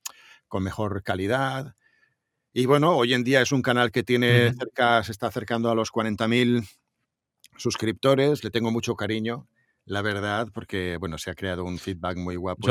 [0.61, 1.75] mejor calidad.
[2.53, 5.75] Y bueno, hoy en día es un canal que tiene cerca, se está acercando a
[5.75, 6.69] los 40.000
[7.63, 9.49] suscriptores, le tengo mucho cariño,
[9.85, 12.69] la verdad, porque bueno, se ha creado un feedback muy guapo.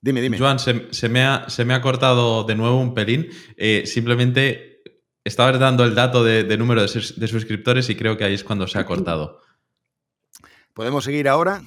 [0.00, 0.38] dime, dime.
[0.38, 0.74] Joan, se,
[1.08, 3.28] me ha, se, me ha, cortado de nuevo un pelín.
[3.56, 4.82] Eh, simplemente
[5.24, 6.88] estaba dando el dato de, número de,
[7.28, 9.40] suscriptores y creo que ahí es cuando se ha cortado.
[10.72, 11.62] ¿Podemos seguir ahora?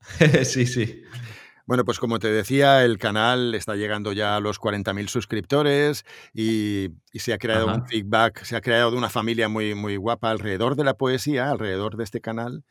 [0.44, 1.02] sí, sí.
[1.66, 6.90] Bueno, pues como te decía, el canal está llegando ya a los 40.000 suscriptores y,
[7.14, 10.84] se ha creado un feedback, se ha creado una familia muy, muy guapa alrededor de
[10.84, 12.64] la poesía, alrededor de este canal.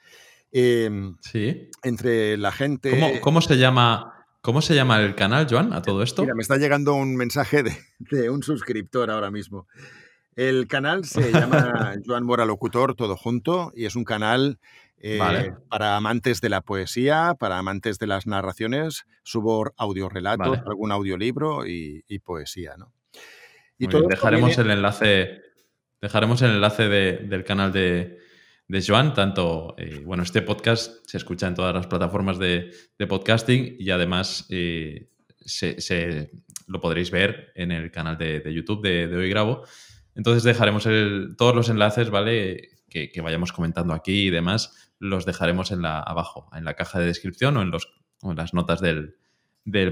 [0.52, 1.72] Em, sí.
[1.82, 2.92] Entre la gente.
[2.92, 6.24] ¿Cómo, ¿Cómo, se llama ¿Cómo se llama el canal, Joan, a todo esto?
[6.24, 9.70] Mira, me está llegando un mensaje de, un suscriptor ahora mismo.
[10.36, 14.60] El canal se llama Joan Mora Locutor, todo junto, y es un canal
[15.06, 15.20] eh,
[15.68, 19.04] para amantes de la poesía, para amantes de las narraciones.
[19.22, 22.94] Subo audiorelatos, algún audiolibro y, poesía, ¿no?
[23.78, 25.42] Y dejaremos, el enlace,
[26.02, 28.18] dejaremos el enlace del canal de,
[28.68, 32.72] de Joan, tanto, eh, bueno, este podcast se escucha en todas las plataformas de,
[33.10, 35.10] podcasting y además eh,
[35.46, 36.32] se,
[36.68, 39.66] lo podréis ver en el canal de, YouTube de, Hoy Grabo.
[40.16, 40.88] Entonces dejaremos
[41.38, 42.70] todos los enlaces, ¿vale?
[42.90, 47.06] Que, vayamos comentando aquí y demás, los dejaremos en la, abajo, en la caja de
[47.06, 47.90] descripción o en, los,
[48.22, 49.16] en las notas del,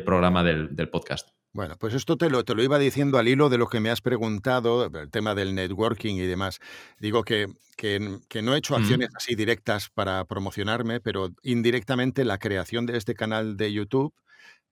[0.03, 1.29] programa del, del podcast.
[1.53, 3.89] Bueno, pues esto te lo, te lo iba diciendo al hilo de lo que me
[3.89, 6.59] has preguntado, el tema del networking y demás.
[6.97, 7.99] Digo que, que,
[8.41, 13.57] no he hecho acciones así directas para promocionarme, pero indirectamente la creación de este canal
[13.57, 14.13] de YouTube,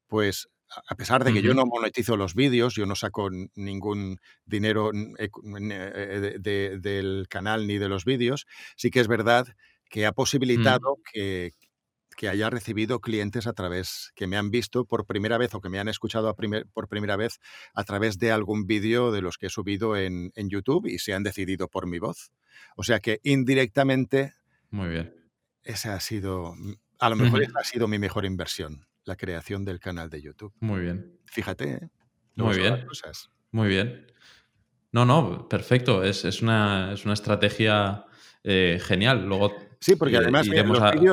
[0.08, 0.48] pues
[0.88, 6.38] a pesar de que yo no monetizo los vídeos, yo no saco ningún dinero eh,
[6.40, 8.46] del canal ni de los vídeos,
[8.78, 9.48] sí que es verdad
[9.90, 11.54] que ha posibilitado que,
[12.20, 15.70] que haya recibido clientes a través, que me han visto por primera vez o que
[15.70, 16.36] me han escuchado
[16.74, 17.40] por primera vez
[17.74, 21.24] a través de algún vídeo de los que he subido en, YouTube y se han
[21.24, 22.34] decidido por mi voz.
[22.76, 24.34] O sea que indirectamente...
[24.70, 25.16] Muy bien.
[25.64, 29.64] Esa ha sido, mm, a lo mejor esa ha sido mi mejor inversión, la creación
[29.64, 30.54] del canal de YouTube.
[30.60, 31.20] Muy bien.
[31.24, 31.90] Fíjate, ¿eh?
[32.36, 32.86] Muy bien.
[33.52, 34.08] Muy bien.
[34.92, 36.04] No, no, perfecto.
[36.04, 38.06] Es, es, una, es una estrategia
[38.44, 39.26] eh, genial.
[39.26, 40.48] Luego Sí, porque además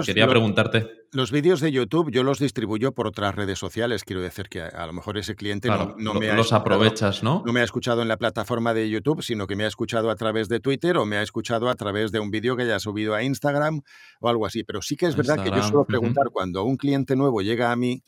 [0.04, 1.06] quería preguntarte.
[1.12, 4.02] Los vídeos de YouTube yo los distribuyo por otras redes sociales.
[4.02, 7.44] Quiero decir que a, lo mejor ese cliente no, me ha los aprovechas, ¿no?
[7.46, 10.16] No me ha escuchado en la plataforma de YouTube, sino que me ha escuchado a
[10.16, 13.14] través de Twitter o me ha escuchado a través de un vídeo que haya subido
[13.14, 13.82] a Instagram
[14.20, 14.64] o algo así.
[14.64, 17.76] Pero sí que es verdad que yo suelo preguntar cuando un cliente nuevo llega a
[17.76, 18.02] mí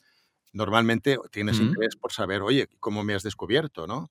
[0.52, 3.86] normalmente tienes interés por saber, oye, ¿cómo me has descubierto?
[3.86, 4.10] ¿no?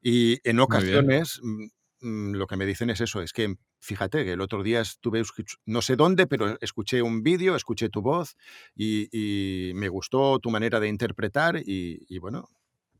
[0.00, 1.66] Y en ocasiones mm,
[2.02, 5.22] lo que me dicen es eso, es que fíjate que el otro día estuve,
[5.66, 8.36] no sé dónde, pero escuché un vídeo, escuché tu voz
[8.74, 12.48] y, y me gustó tu manera de interpretar y, y bueno,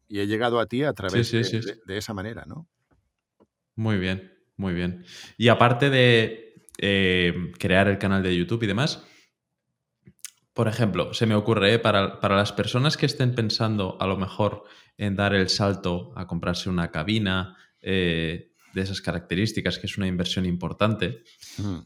[0.09, 1.61] y he llegado a ti a Sí, través sí, de, sí.
[1.61, 2.69] de- de esa manera, ¿no?
[3.75, 5.05] Muy bien, muy bien.
[5.39, 9.05] Y aparte de eh, crear el canal de YouTube y demás,
[10.53, 11.79] por ejemplo, se me ocurre, ¿eh?
[11.79, 14.65] para, para las personas que estén pensando a lo mejor
[14.99, 20.07] en dar el salto a comprarse una cabina eh, de esas características, que es una
[20.07, 21.23] inversión importante,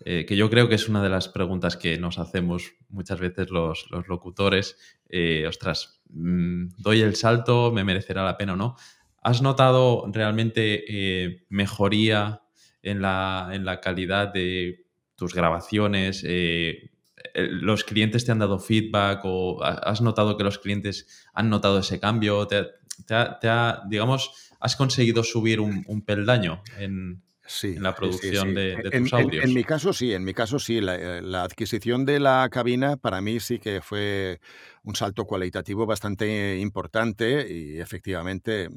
[0.05, 3.51] eh, que yo creo que es una de las preguntas que nos hacemos muchas veces
[3.51, 4.77] los, los locutores.
[5.09, 7.73] eh, ostras, mm, ¿doy el salto?
[7.73, 8.77] ¿Me merecerá la pena o no?
[9.23, 12.43] ¿Has notado realmente eh, mejoría
[12.83, 16.25] en la, en la calidad de tus grabaciones?
[17.35, 21.79] ¿Los clientes te han dado feedback o ha- has notado que los clientes han notado
[21.81, 22.47] ese cambio?
[22.47, 22.67] ¿Te, ha-
[23.07, 27.93] te ha- te ha, digamos, has conseguido subir un, un peldaño en, Sí, en la
[27.93, 28.55] sí, producción sí.
[28.55, 29.45] de, tus en- audios?
[29.45, 30.81] en mi caso sí, en mi caso sí.
[30.81, 34.41] La, eh, la adquisición de la cabina para mí sí que fue
[34.83, 38.69] un salto cualitativo bastante importante y efectivamente,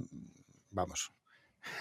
[0.69, 1.11] vamos,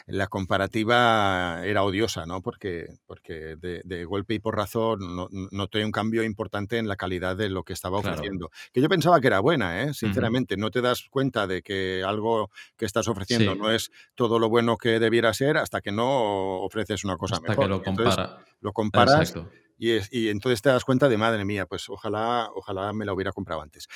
[0.07, 2.41] la comparativa era odiosa, ¿no?
[2.43, 6.97] Porque, porque de, de golpe y porrazo no- no- noté un cambio importante en la
[6.97, 8.17] calidad de lo que estaba Claro.
[8.17, 8.51] ofreciendo.
[8.73, 9.95] Que yo pensaba que era buena, ¿eh?
[9.95, 13.59] Sinceramente, no te das cuenta de que algo que estás ofreciendo Sí.
[13.59, 17.49] no es todo lo bueno que debiera ser hasta que no ofreces una cosa Hasta
[17.49, 17.65] mejor.
[17.65, 18.45] que lo entonces compara.
[18.61, 19.51] lo comparas Exacto.
[19.79, 23.13] y, es- y entonces te das cuenta de, madre mía, pues ojalá, ojalá me la
[23.13, 23.87] hubiera comprado antes.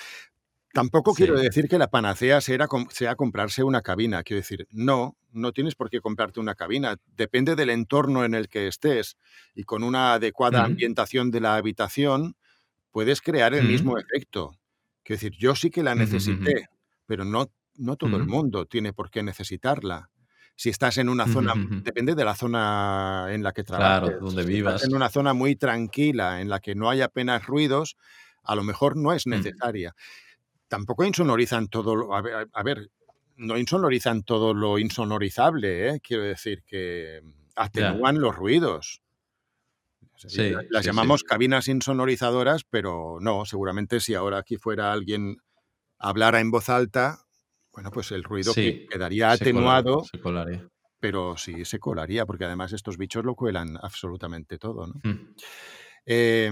[0.73, 4.23] Tampoco quiero decir que la panacea sea, com- sea comprarse una cabina.
[4.23, 6.97] Quiero decir, no, no tienes por qué comprarte una cabina.
[7.17, 9.17] Depende del entorno en el que estés
[9.55, 12.37] y con una adecuada ambientación de la habitación
[12.91, 14.53] puedes crear el mismo efecto.
[15.03, 16.69] Quiero decir, yo sí que la necesité,
[17.07, 20.09] pero no, no todo el mundo tiene por qué necesitarla.
[20.55, 24.21] Si estás en una zona, depende de la zona en la que Claro, trabajes.
[24.21, 24.97] donde Si estás en vivas.
[24.97, 27.97] una zona muy tranquila, en la que no hay apenas ruidos,
[28.45, 29.95] a lo mejor no es necesaria.
[30.73, 32.89] Tampoco insonorizan todo lo, a ver, a ver,
[33.37, 36.01] no insonorizan todo lo insonorizable, ¿eh?
[36.01, 37.31] Quiero decir que Ya.
[37.57, 39.03] atenúan los ruidos.
[40.17, 41.27] Sí, la- las sí, llamamos sí.
[41.27, 45.37] cabinas insonorizadoras, pero no, seguramente si ahora aquí fuera alguien
[45.99, 47.19] hablara en voz alta,
[47.75, 50.67] bueno, pues el ruido que- quedaría se atenuado, se colaría.
[51.01, 54.95] pero sí se colaría, porque además estos bichos lo cuelan absolutamente todo, ¿no?
[55.05, 55.35] Mm.
[56.07, 56.51] Eh,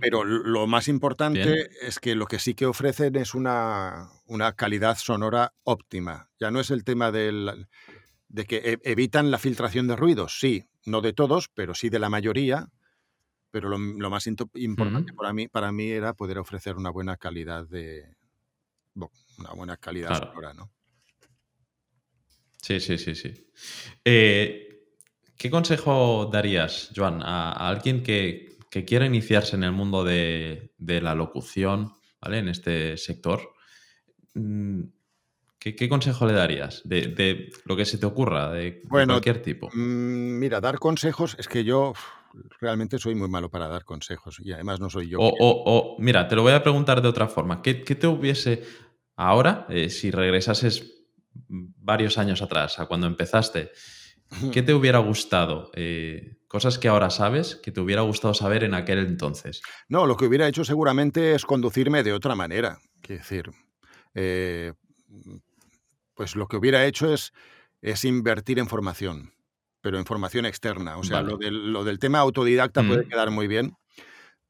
[0.00, 1.68] Pero lo más importante Bien.
[1.82, 6.30] es que lo que sí que ofrecen es una, una calidad sonora óptima.
[6.38, 7.66] Ya no es el tema del,
[8.28, 11.98] de que e- evitan la filtración de ruidos, sí, no de todos, pero sí de
[11.98, 12.68] la mayoría.
[13.50, 17.66] Pero lo, lo más importante para, mí, para mí era poder ofrecer una buena calidad
[17.66, 18.16] de
[18.94, 20.28] una buena calidad Claro.
[20.28, 20.70] sonora, ¿no?
[22.62, 23.46] Sí, sí, sí, sí.
[24.04, 24.62] Eh,
[25.36, 30.74] ¿Qué consejo darías, Joan, a, a alguien que, que quiera iniciarse en el mundo de,
[30.76, 32.40] de la locución, ¿vale?
[32.40, 33.40] En este sector.
[34.34, 34.82] Mm,
[35.58, 36.82] ¿Qué, qué consejo le darías?
[36.84, 39.70] De, de lo que se te ocurra, de, Bueno, cualquier tipo.
[39.72, 41.94] Mm, Mira, dar consejos, es que yo
[42.60, 45.20] realmente soy muy malo para dar consejos y además no soy yo.
[45.20, 45.62] O, o-
[45.94, 47.62] o, mira, te lo voy a preguntar de otra forma.
[47.62, 48.62] ¿Qué, qué te hubiese
[49.16, 53.70] ahora, eh, si regresases varios años atrás, a cuando empezaste,
[54.52, 55.70] qué te hubiera gustado?
[55.74, 59.62] Eh, cosas que ahora sabes, que te hubiera gustado saber en aquel entonces.
[59.88, 62.78] No, lo que hubiera hecho seguramente es conducirme de otra manera.
[63.02, 63.50] Quiero decir,
[64.14, 64.72] eh,
[66.14, 67.32] pues lo que hubiera hecho es,
[67.82, 69.34] es invertir en formación,
[69.80, 70.96] pero en formación externa.
[70.98, 71.30] O sea, Vale.
[71.32, 73.08] lo, del, lo del tema autodidacta puede Mm.
[73.08, 73.76] quedar muy bien,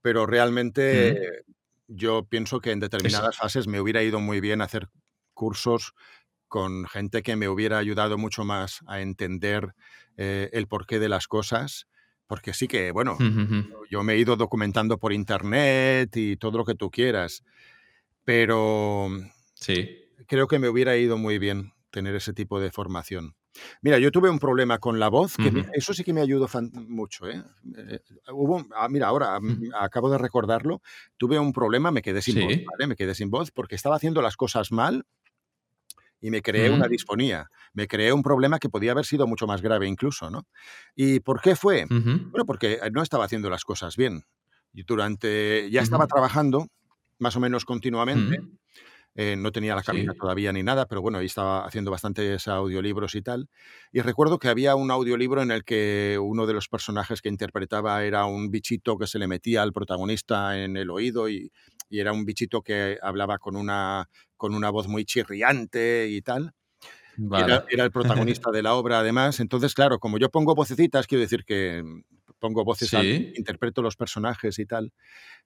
[0.02, 1.42] pero realmente
[1.88, 4.88] yo pienso que en determinadas fases me hubiera ido muy bien hacer
[5.34, 5.92] cursos
[6.56, 9.74] con gente que me hubiera ayudado mucho más a entender
[10.16, 11.86] eh, el porqué de las cosas,
[12.26, 13.18] porque sí que, bueno,
[13.90, 17.42] yo me he ido documentando por internet y todo lo que tú quieras,
[18.24, 19.08] pero
[19.52, 19.86] Sí.
[20.26, 23.34] creo que me hubiera ido muy bien tener ese tipo de formación.
[23.82, 25.70] Mira, yo tuve un problema con la voz, que me- Ujú.
[25.74, 27.28] eso sí que me ayudó mucho.
[27.28, 27.42] ¿eh?
[27.76, 28.00] Eh,
[28.32, 30.80] hubo, ah, mira, ahora mm, acabo de recordarlo,
[31.18, 32.64] tuve un problema, me quedé sin voz, Sí.
[32.64, 32.86] ¿vale?
[32.86, 35.04] Me quedé sin voz porque estaba haciendo las cosas mal
[36.26, 36.90] y me creé una Ujú.
[36.90, 40.42] disfonía, me creé un problema que podía haber sido mucho más grave incluso, ¿no?
[40.96, 41.86] ¿Y por qué fue?
[42.32, 44.24] Bueno, porque eh, no estaba haciendo las cosas bien.
[44.72, 46.66] Y durante, ya estaba trabajando
[47.20, 48.38] más o menos continuamente.
[49.18, 53.14] Eh, no tenía la cabina todavía ni nada, pero bueno, ahí estaba haciendo bastantes audiolibros
[53.14, 53.48] y tal.
[53.90, 58.04] Y recuerdo que había un audiolibro en el que uno de los personajes que interpretaba
[58.04, 61.50] era un bichito que se le metía al protagonista en el oído y,
[61.88, 66.52] era un bichito que hablaba con una, con una voz muy chirriante y tal.
[67.32, 69.40] Era, el protagonista de la obra, además.
[69.40, 71.82] Entonces, claro, como yo pongo vocecitas, quiero decir que
[72.38, 74.92] pongo voces, interpreto los personajes y tal,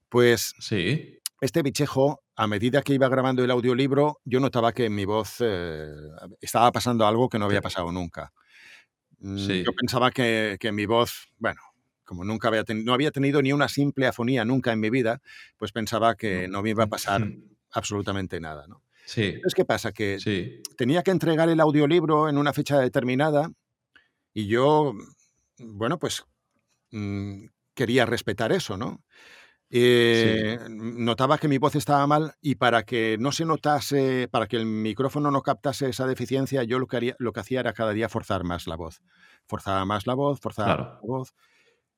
[0.09, 4.95] pues sí este bichejo, a medida que iba grabando el audiolibro, yo notaba que en
[4.95, 5.89] mi voz eh,
[6.41, 8.33] estaba pasando algo que no había pasado nunca.
[9.19, 11.61] Mm, yo pensaba que, que, mi voz, bueno,
[12.05, 15.21] como nunca había no había tenido ni una simple afonía nunca en mi vida,
[15.57, 17.23] pues pensaba que no me iba a pasar
[17.71, 18.67] absolutamente nada.
[18.67, 18.83] ¿no?
[19.05, 19.41] Sí.
[19.55, 19.93] ¿qué pasa?
[19.93, 23.51] Que tenía que entregar el audiolibro en una fecha determinada
[24.33, 24.95] y yo,
[25.59, 26.25] bueno, pues
[26.93, 29.03] mm, quería respetar eso, ¿no?
[29.73, 34.57] Eh, notaba que mi voz estaba mal y para que no se notase, para que
[34.57, 37.93] el micrófono no captase esa deficiencia, yo lo que, haría, lo que hacía era cada
[37.93, 39.01] día forzar más la voz.
[39.47, 41.35] Forzaba más la voz, forzaba más la voz.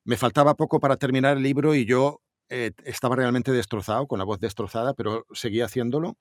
[0.03, 4.25] Me faltaba poco para terminar el libro y yo eh, estaba realmente destrozado, con la
[4.25, 6.17] voz destrozada, pero seguía haciéndolo.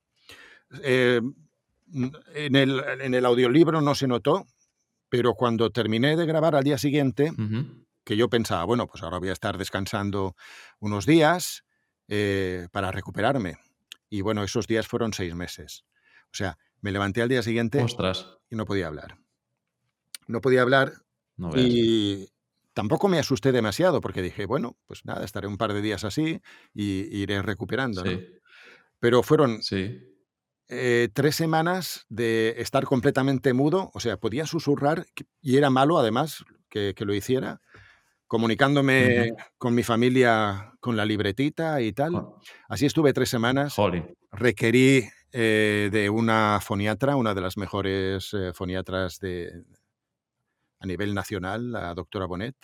[0.82, 1.20] Eh,
[2.34, 4.46] en, el, en el audiolibro no se notó,
[5.10, 7.30] pero cuando terminé de grabar al día siguiente,
[8.04, 10.34] que yo pensaba, bueno, pues ahora voy a estar descansando
[10.80, 11.64] unos días
[12.08, 13.58] eh, para recuperarme.
[14.08, 15.84] Y bueno, esos días fueron seis meses.
[16.26, 17.84] O sea, me levanté al día siguiente
[18.50, 19.18] y no podía hablar.
[20.26, 20.92] No podía hablar
[21.54, 22.28] y
[22.74, 26.40] tampoco me asusté demasiado porque dije, bueno, pues nada, estaré un par de días así
[26.74, 28.04] y iré recuperando.
[28.98, 29.60] Pero fueron
[30.68, 35.06] eh, tres semanas de estar completamente mudo, o sea, podía susurrar
[35.40, 37.60] y era malo además que lo hiciera,
[38.32, 42.28] comunicándome con mi familia con la libretita y tal.
[42.66, 43.74] Así estuve tres semanas.
[44.30, 49.52] Requerí eh, de una foniatra, una de las mejores eh, foniatras de,
[50.80, 52.56] a nivel nacional, la doctora Bonet.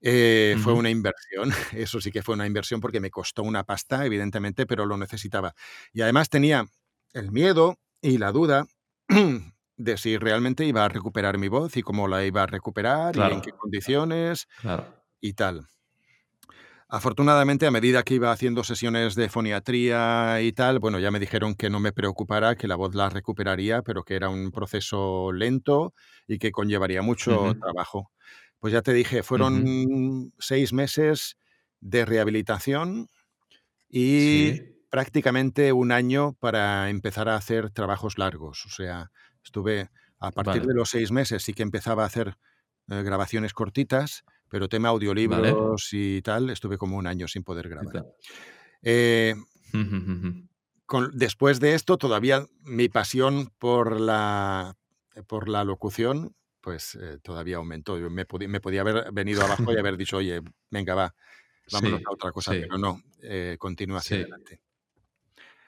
[0.00, 4.06] Eh, fue una inversión, eso sí que fue una inversión porque me costó una pasta,
[4.06, 5.56] evidentemente, pero lo necesitaba.
[5.92, 6.68] Y además tenía
[7.14, 8.68] el miedo y la duda
[9.82, 13.20] de si realmente iba a recuperar mi voz y cómo la iba a recuperar y
[13.20, 14.48] en qué condiciones
[15.20, 15.66] y tal.
[16.94, 21.54] Afortunadamente, a medida que iba haciendo sesiones de foniatría y tal, bueno, ya me dijeron
[21.54, 25.94] que no me preocupara, que la voz la recuperaría, pero que era un proceso lento
[26.28, 28.10] y que conllevaría mucho trabajo.
[28.58, 31.38] Pues ya te dije, fueron seis meses
[31.80, 33.08] de rehabilitación
[33.88, 34.60] y
[34.90, 38.66] prácticamente un año para empezar a hacer trabajos largos.
[38.66, 39.10] O sea,
[39.44, 42.36] Estuve, a partir de los seis meses, sí que empezaba a hacer
[42.88, 48.06] eh, grabaciones cortitas, pero tema audiolibros y tal, estuve como un año sin poder grabar.
[48.82, 49.34] Eh,
[51.12, 54.76] después de esto, todavía mi pasión por la,
[55.26, 57.98] por la locución, pues eh, todavía aumentó.
[57.98, 61.14] Yo me, podía, me podía haber venido abajo y haber dicho, oye, venga, va,
[61.72, 63.02] vámonos a otra cosa, pero no,
[63.58, 64.60] continúa hacia adelante.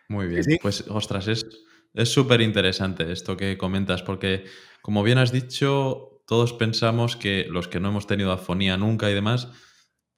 [0.08, 1.46] Muy bien, pues ostras, es,
[1.94, 4.44] es súper interesante esto que comentas, porque
[4.82, 9.14] como bien has dicho, todos pensamos que los que no hemos tenido afonía nunca y
[9.14, 9.48] demás,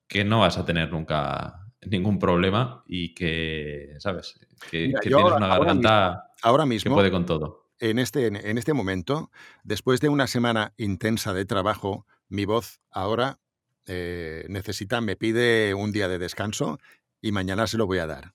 [0.09, 4.39] que no vas a tener nunca ningún problema y que, ¿sabes?
[4.71, 7.71] Que, tienes una garganta ahora mismo, que puede con todo.
[7.79, 9.31] En este, en este momento,
[9.63, 13.39] después de una semana intensa de trabajo, mi voz ahora
[13.87, 16.79] eh, necesita, me pide un día de descanso
[17.21, 18.35] y mañana se lo voy a dar.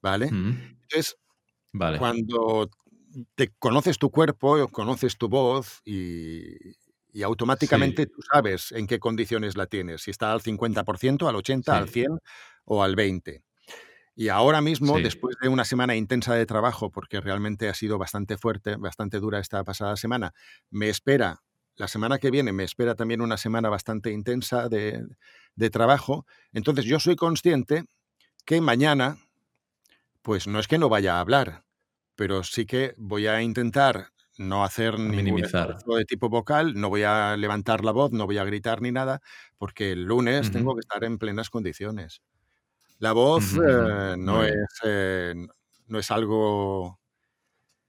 [0.00, 0.26] ¿Vale?
[0.26, 1.16] Entonces,
[1.72, 1.98] Vale.
[1.98, 2.70] Cuando
[3.34, 6.56] te conoces tu cuerpo, conoces tu voz y,
[7.22, 11.88] automáticamente tú sabes en qué condiciones la tienes, si está al 50%, al 80%, al
[11.88, 12.18] 100%
[12.64, 13.42] o al 20%.
[14.14, 18.36] Y ahora mismo, después de una semana intensa de trabajo, porque realmente ha sido bastante
[18.36, 20.34] fuerte, bastante dura esta pasada semana,
[20.70, 21.40] me espera,
[21.76, 25.02] la semana que viene me espera también una semana bastante intensa de,
[25.54, 26.26] de trabajo.
[26.52, 27.84] Entonces yo soy consciente
[28.44, 29.16] que mañana
[30.22, 31.64] pues no es que no vaya a hablar,
[32.14, 34.08] pero sí que voy a intentar
[34.38, 38.38] no hacer ningún esfuerzo de tipo vocal, no voy a levantar la voz, no voy
[38.38, 39.20] a gritar ni nada,
[39.58, 42.22] porque el lunes tengo que estar en plenas condiciones.
[42.98, 44.54] La voz eh, no, es,
[44.84, 45.34] eh,
[45.88, 47.00] no es algo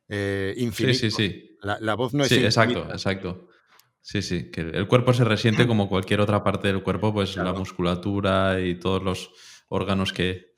[0.10, 0.98] eh, infinito.
[0.98, 1.58] Sí, sí, sí.
[1.62, 3.48] La, voz no es Sí, exacto, exacto.
[4.02, 7.54] Sí, sí, que el cuerpo se resiente como cualquier otra parte del cuerpo, pues la
[7.54, 9.32] musculatura y todos los
[9.70, 10.53] órganos que,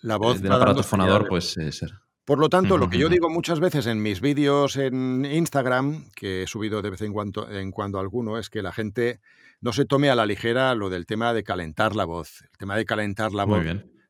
[0.00, 1.92] la voz del aparato fonador, pues eh, ser.
[2.24, 6.44] Por lo tanto, lo que yo digo muchas veces en mis vídeos en Instagram, que
[6.44, 9.20] he subido de vez en cuando, en cuando alguno, es que la gente
[9.60, 12.42] no se tome a la ligera lo del tema de calentar la voz.
[12.42, 13.64] El tema de calentar la voz,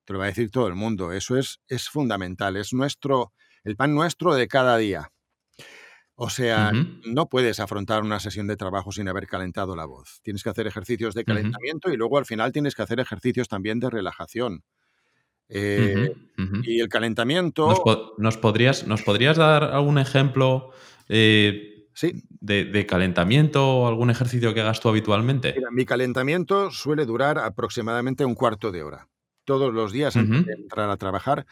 [0.05, 1.13] te lo va a decir todo el mundo.
[1.13, 2.57] Eso es, es fundamental.
[2.57, 3.33] Es nuestro,
[3.65, 5.11] el pan nuestro de cada día.
[6.15, 6.73] O sea,
[7.07, 10.21] no puedes afrontar una sesión de trabajo sin haber calentado la voz.
[10.23, 13.81] Tienes que hacer ejercicios de calentamiento y luego al final tienes que hacer ejercicios también
[13.81, 14.63] de relajación.
[15.51, 16.15] Eh,
[16.63, 17.69] y el calentamiento...
[18.19, 20.71] ¿Nos, podrías, ¿Nos podrías dar algún ejemplo
[21.09, 21.87] eh,
[22.41, 25.55] de, calentamiento o algún ejercicio que hagas tú habitualmente?
[25.73, 29.09] mi calentamiento suele durar aproximadamente un cuarto de hora.
[29.45, 31.47] Todos los días antes de entrar a trabajar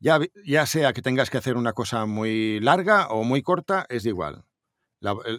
[0.00, 4.06] ya, ya sea que tengas que hacer una cosa muy larga o muy corta, es
[4.06, 4.44] igual.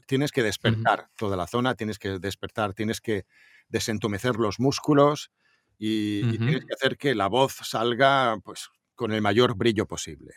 [0.05, 3.25] tienes que despertar toda la zona, tienes que despertar, tienes que
[3.69, 5.31] desentumecer los músculos
[5.79, 10.35] y, tienes que hacer que la voz salga pues, con el mayor brillo posible.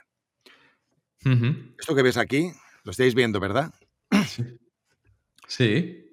[1.79, 2.53] Esto que ves aquí,
[2.85, 3.73] lo estáis viendo, ¿verdad?
[5.49, 6.07] Sí.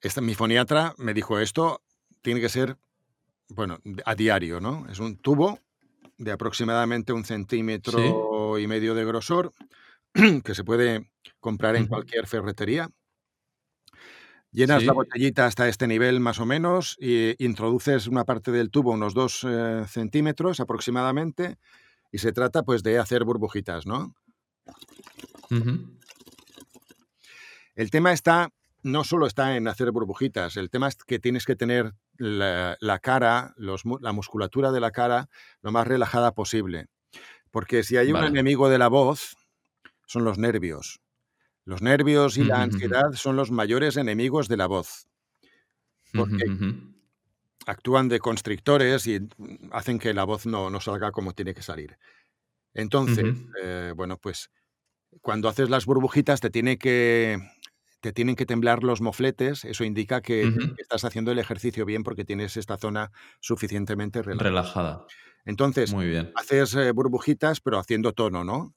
[0.00, 1.82] Esta, mi foniatra me dijo esto,
[2.22, 2.76] tiene que ser,
[3.48, 4.86] bueno, a diario, ¿no?
[4.90, 5.60] Es un tubo
[6.18, 9.52] de aproximadamente un centímetro y medio de grosor
[10.44, 11.10] que se puede
[11.40, 12.88] comprar en cualquier ferretería.
[14.54, 18.92] Llenas la botellita hasta este nivel más o menos y introduces una parte del tubo,
[18.92, 21.58] unos dos eh, centímetros aproximadamente,
[22.12, 24.14] y se trata pues de hacer burbujitas, ¿no?
[27.74, 28.50] El tema está,
[28.84, 33.54] no solo está en hacer burbujitas, el tema es que tienes que tener la, cara,
[33.58, 35.28] la musculatura de la cara
[35.62, 36.86] lo más relajada posible.
[37.50, 39.36] Porque si hay un enemigo de la voz,
[40.06, 41.00] son los nervios.
[41.64, 45.08] Los nervios y la ansiedad son los mayores enemigos de la voz.
[46.12, 46.44] Porque
[47.66, 49.20] actúan de constrictores y
[49.72, 51.96] hacen que la voz no, salga como tiene que salir.
[52.74, 53.24] Entonces,
[53.62, 54.50] eh, bueno, pues
[55.20, 57.38] cuando haces las burbujitas te tiene que
[58.00, 62.26] te tienen que temblar los mofletes, eso indica que, estás haciendo el ejercicio bien porque
[62.26, 63.10] tienes esta zona
[63.40, 65.06] suficientemente relajada.
[65.46, 66.30] Entonces, Muy bien.
[66.34, 68.74] haces eh, burbujitas, pero haciendo tono, ¿no?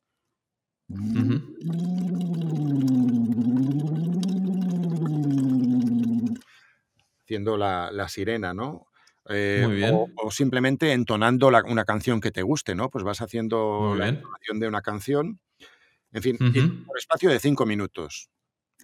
[7.24, 8.88] Haciendo la, sirena, ¿no?
[9.30, 9.94] Eh, Muy bien.
[10.16, 12.90] O, simplemente entonando una canción que te guste, ¿no?
[12.90, 15.40] Pues vas haciendo la entonación de una canción.
[16.14, 16.38] En fin,
[16.86, 18.30] por espacio de cinco minutos.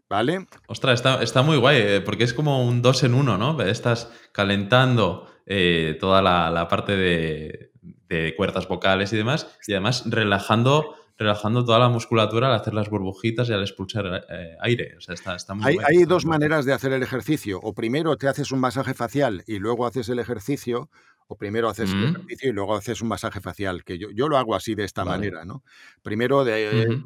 [0.10, 0.46] ¿Vale?
[0.68, 3.60] Ostras, está, muy guay, eh, porque es como un dos en uno, ¿no?
[3.62, 11.64] Estás calentando eh, toda la, parte de, cuerdas vocales y demás, y además relajando, relajando
[11.64, 14.96] toda la musculatura al hacer las burbujitas y al expulsar eh, aire.
[14.98, 17.60] O sea, está, muy hay, hay dos maneras de hacer el ejercicio.
[17.62, 20.90] O primero te haces un masaje facial y luego haces el ejercicio,
[21.28, 24.38] o primero haces el ejercicio y luego haces un masaje facial, que yo, yo lo
[24.38, 25.64] hago así de esta manera, ¿no?
[26.02, 27.02] Primero de,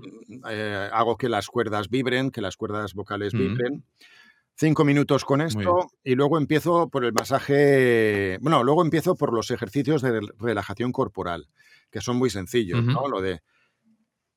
[0.50, 3.84] eh, hago que las cuerdas vibren, que las cuerdas vocales vibren.
[4.60, 9.52] Cinco minutos con esto y luego empiezo por el masaje, bueno, luego empiezo por los
[9.52, 11.48] ejercicios de relajación corporal,
[11.92, 13.08] que son muy sencillos, ¿no?
[13.08, 13.42] Lo de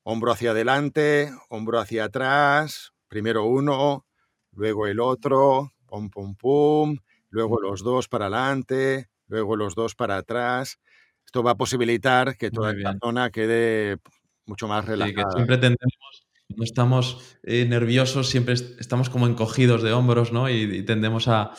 [0.03, 4.05] hombro hacia adelante, hombro hacia atrás, primero uno,
[4.51, 6.97] luego el otro, pum, pum, pum,
[7.29, 10.79] luego los dos para adelante, luego los dos para atrás.
[11.25, 13.97] Esto va a posibilitar que toda la zona quede
[14.45, 15.31] mucho más relajada.
[15.31, 20.49] siempre tendemos, no estamos eh, nerviosos, siempre estamos como encogidos de hombros, ¿no?
[20.49, 21.51] Y, tendemos a,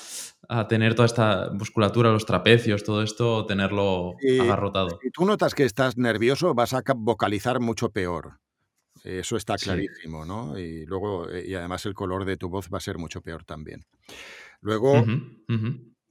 [0.68, 4.98] tener toda esta musculatura, los trapecios, todo esto, tenerlo agarrotado.
[5.02, 8.38] Si tú notas que estás nervioso, vas a vocalizar mucho peor.
[9.04, 10.58] Eso está clarísimo, ¿no?
[10.58, 13.44] Y luego, eh, y además el color de tu voz va a ser mucho peor
[13.44, 13.84] también.
[14.60, 15.04] Luego,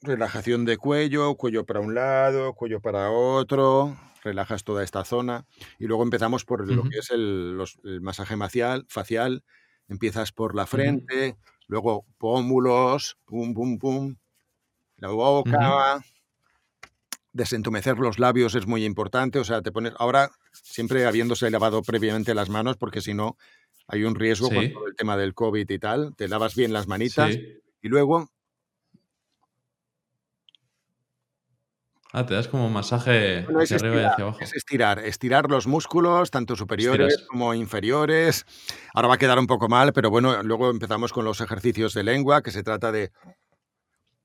[0.02, 5.46] relajación de cuello, cuello para un lado, cuello para otro, relajas toda esta zona
[5.80, 7.58] y luego empezamos por lo que es el,
[8.02, 9.44] masaje facial, facial,
[9.88, 11.38] empiezas por la frente,
[11.68, 14.16] luego pómulos, pum, pum, pum,
[15.02, 16.04] la boca,
[17.34, 22.36] desentumecer los labios es muy importante, o sea, te pones, ahora siempre habiéndose lavado previamente
[22.36, 23.36] las manos porque si no
[23.88, 26.88] hay un riesgo con todo el tema del COVID y tal, te lavas bien las
[26.88, 28.30] manitas y luego
[32.14, 34.40] Ah, te das como un masaje hacia arriba y hacia abajo.
[34.42, 38.46] Es estirar, estirar los músculos, tanto superiores como inferiores.
[38.94, 42.04] Ahora va a quedar un poco mal, pero bueno, luego empezamos con los ejercicios de
[42.04, 43.12] lengua, que se trata de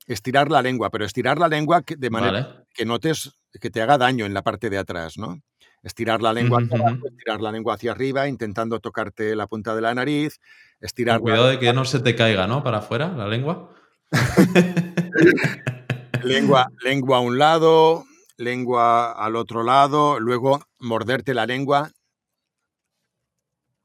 [0.07, 4.25] estirar la lengua, pero estirar la lengua de manera que notes que te haga daño
[4.25, 5.41] en la parte de atrás, ¿no?
[5.83, 9.81] Estirar la lengua hacia abajo, estirar la lengua hacia arriba, intentando tocarte la punta de
[9.81, 10.39] la nariz,
[10.79, 11.19] estirar.
[11.19, 12.63] cuidado de que no se te caiga, ¿no?
[12.63, 13.73] Para afuera la lengua.
[16.23, 18.05] lengua, lengua a un lado,
[18.37, 21.91] lengua al otro lado, luego morderte la lengua.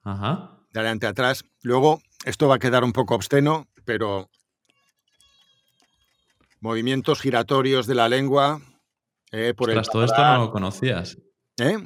[0.02, 0.58] Ajá.
[0.70, 1.44] De adelante atrás.
[1.62, 4.28] Luego, esto va a quedar un poco obsceno, pero
[6.62, 8.62] movimientos giratorios de la lengua.
[9.32, 11.18] Eh, por el todo esto no lo conocías.
[11.58, 11.76] ¿Eh?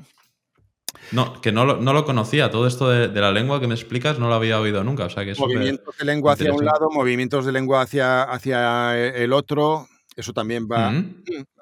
[1.13, 2.51] No, que no lo, no lo conocía.
[2.51, 5.07] Todo esto de, la lengua que me explicas no lo había oído nunca.
[5.07, 9.33] O sea, que movimientos de lengua hacia un lado, movimientos de lengua hacia, hacia el
[9.33, 9.89] otro.
[10.15, 10.93] Eso también va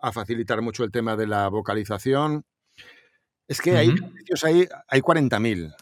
[0.01, 2.45] a facilitar mucho el tema de la vocalización.
[3.47, 5.75] Es que hay ejercicios hay, hay 40.000.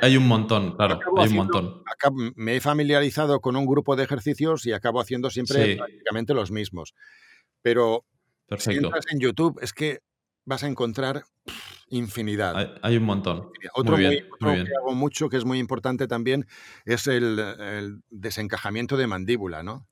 [0.00, 1.82] Hay, un montón, claro, hay un montón.
[2.36, 6.94] me he familiarizado con un grupo de ejercicios y acabo haciendo siempre prácticamente los mismos.
[7.60, 8.06] Pero
[8.58, 10.00] si entras en YouTube, es que
[10.44, 11.24] vas a encontrar
[11.88, 12.78] infinidad.
[12.82, 13.50] Hay, un montón.
[13.74, 16.46] Otro, muy bien, que hago mucho, que es muy importante también,
[16.86, 19.86] es el, desencajamiento de mandíbula, ¿no?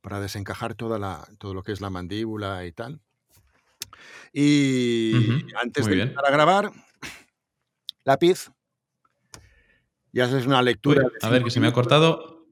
[0.00, 3.00] Para desencajar toda la, todo lo que es la mandíbula y tal.
[4.32, 5.12] Y
[5.60, 6.70] antes de empezar a grabar,
[8.04, 8.50] lápiz,
[10.12, 11.02] y haces una lectura.
[11.22, 12.46] a ver, que se me ha cortado.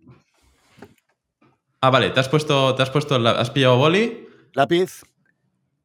[1.80, 4.26] Ah, vale, te has puesto, te has puesto, has pillado boli.
[4.52, 5.02] Lápiz.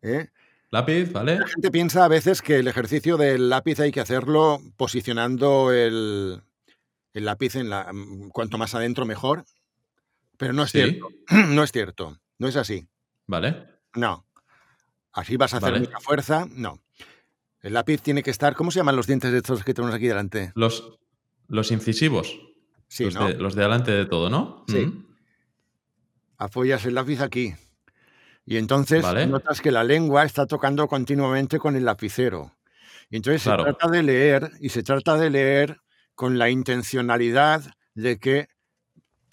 [0.01, 0.29] ¿eh?
[0.71, 1.37] Lápiz, ¿vale?
[1.37, 6.41] La gente piensa a veces que el ejercicio del lápiz hay que hacerlo posicionando el,
[7.13, 7.91] lápiz en la.
[8.31, 9.45] Cuanto más adentro, mejor.
[10.37, 11.09] Pero no es cierto.
[11.49, 12.17] No es cierto.
[12.39, 12.87] No es así.
[13.27, 13.67] Vale.
[13.93, 14.25] No.
[15.13, 16.47] Así vas a hacer mucha fuerza.
[16.51, 16.79] No.
[17.61, 18.55] El lápiz tiene que estar.
[18.55, 20.51] ¿Cómo se llaman los dientes de estos que tenemos aquí delante?
[20.55, 20.99] Los,
[21.47, 22.37] los incisivos.
[22.87, 23.27] Sí, los, ¿no?
[23.27, 24.65] de, los de delante de todo, ¿no?
[24.67, 25.05] Sí.
[26.37, 27.53] Apoyas el lápiz aquí.
[28.45, 32.51] Y entonces notas que la lengua está tocando continuamente con el lapicero.
[33.09, 35.77] Y entonces se trata de leer y se trata de leer
[36.15, 38.47] con la intencionalidad de que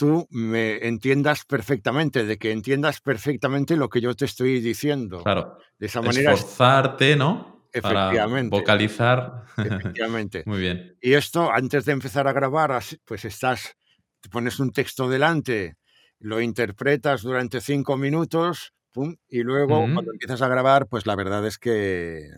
[0.01, 5.23] tú me entiendas perfectamente, de que entiendas perfectamente lo que yo te estoy diciendo.
[5.23, 5.59] Claro.
[5.79, 6.33] De esa manera.
[6.33, 7.69] Esforzarte, ¿no?
[7.71, 8.49] Efectivamente.
[8.49, 9.45] Para vocalizar.
[9.59, 10.43] Efectivamente.
[10.47, 10.97] Muy bien.
[11.03, 13.77] Y esto, antes de empezar a grabar, pues estás,
[14.23, 15.77] te pones un texto delante,
[16.19, 21.47] lo interpretas durante cinco minutos, pum, y luego cuando empiezas a grabar, pues la verdad
[21.47, 22.31] es que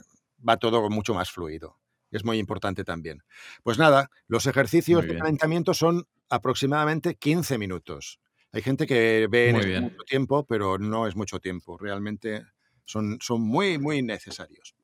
[0.47, 1.79] va todo mucho más fluido.
[2.11, 3.23] Es muy importante también.
[3.63, 8.19] Pues nada, los ejercicios de calentamiento son aproximadamente 15 minutos.
[8.53, 11.77] Hay gente que ve en mucho tiempo, pero no es mucho tiempo.
[11.79, 12.45] Realmente
[12.85, 14.75] son, son muy, muy necesarios.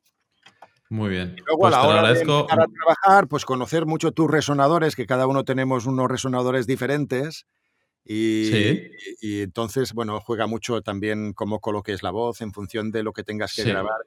[0.90, 1.34] Muy bien.
[1.36, 4.94] Y luego a pues la hora de empezar a trabajar, pues conocer mucho tus resonadores,
[4.94, 7.46] que cada uno tenemos unos resonadores diferentes.
[8.04, 8.50] Y,
[9.20, 13.22] y, entonces, bueno, juega mucho también cómo coloques la voz en función de lo que
[13.22, 14.00] tengas que grabar.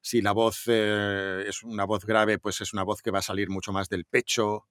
[0.00, 3.22] Si la voz eh, es una voz grave, pues es una voz que va a
[3.22, 4.66] salir mucho más del pecho.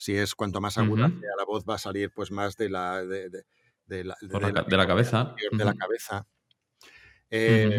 [0.00, 3.04] Si es cuanto más aguda sea la voz, va a salir pues más de la,
[3.04, 3.44] de, de,
[4.02, 5.34] la, de la, cabeza.
[5.52, 6.26] De la cabeza.
[7.28, 7.76] Eh,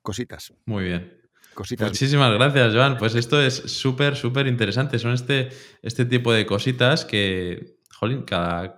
[0.00, 0.54] cositas.
[0.64, 1.20] Muy bien.
[1.52, 1.90] Cositas.
[1.90, 2.96] Muchísimas gracias, Joan.
[2.96, 4.98] Pues esto es súper, súper interesante.
[4.98, 5.50] Son este,
[5.82, 8.77] este tipo de cositas que, jolín, cada,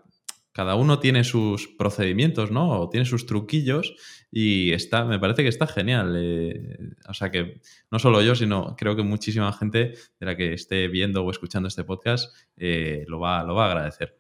[0.61, 2.81] cada uno tiene sus procedimientos, ¿no?
[2.81, 3.95] O tiene sus truquillos
[4.31, 6.15] y está, me parece que está genial.
[6.19, 6.77] Eh,
[7.09, 10.89] o sea que no solo yo, sino creo que muchísima gente de la que esté
[10.89, 14.19] viendo o escuchando este podcast eh, lo, va, lo va a agradecer.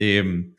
[0.00, 0.56] Em,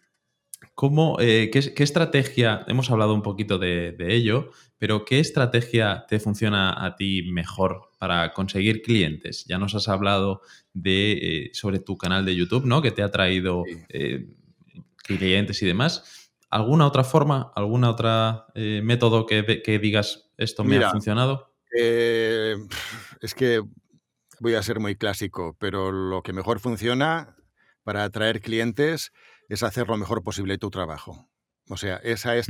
[0.74, 6.86] ¿cómo, eh, qué, estrategia, hemos hablado un poquito de, ello, pero qué estrategia te funciona
[6.86, 9.44] a ti mejor para conseguir clientes?
[9.50, 12.82] Ya nos has hablado de, sobre tu canal de YouTube, ¿no?
[12.82, 13.66] Que te ha traído
[15.18, 16.32] clientes y demás.
[16.50, 21.54] ¿Alguna otra forma, alguna otra eh, método que, digas esto me ha funcionado?
[21.78, 22.56] Eh,
[23.22, 23.62] es que
[24.40, 27.36] voy a ser muy clásico, pero lo que mejor funciona
[27.84, 29.12] para atraer clientes
[29.48, 31.30] es hacer lo mejor posible tu trabajo.
[31.70, 32.48] O sea, esa es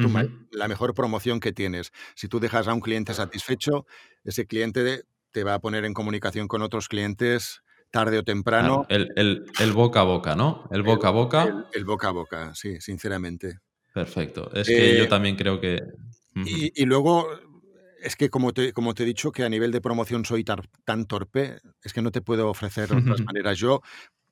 [0.51, 1.91] la mejor promoción que tienes.
[2.15, 3.85] Si tú dejas a un cliente satisfecho,
[4.23, 8.85] ese cliente te va a poner en comunicación con otros clientes tarde o temprano.
[8.89, 10.67] el, boca a boca, ¿no?
[10.71, 11.65] El boca a boca.
[11.73, 13.59] El, boca a boca, sí, sinceramente.
[13.93, 14.51] Perfecto.
[14.53, 15.81] Es que yo eh, también creo que.
[16.35, 17.27] y, luego,
[18.01, 21.05] es que como te, como te he dicho, que a nivel de promoción soy tan
[21.05, 23.57] torpe, es que no te puedo ofrecer otras maneras.
[23.57, 23.81] Yo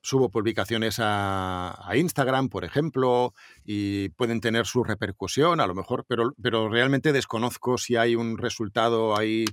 [0.02, 3.34] subo publicaciones a, Instagram, por ejemplo,
[3.64, 8.38] y pueden tener su repercusión, a lo mejor, pero, pero realmente desconozco si hay un
[8.38, 9.44] resultado ahí,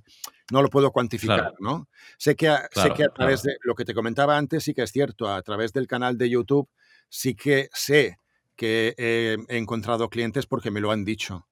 [0.51, 1.87] no lo puedo cuantificar, ¿no?
[2.17, 4.83] Sé que, a, sé que a través de lo que te comentaba antes, sí que
[4.83, 6.69] es cierto, a través del canal de YouTube,
[7.09, 8.19] sí que sé
[8.55, 11.47] que he, encontrado clientes porque me lo han dicho.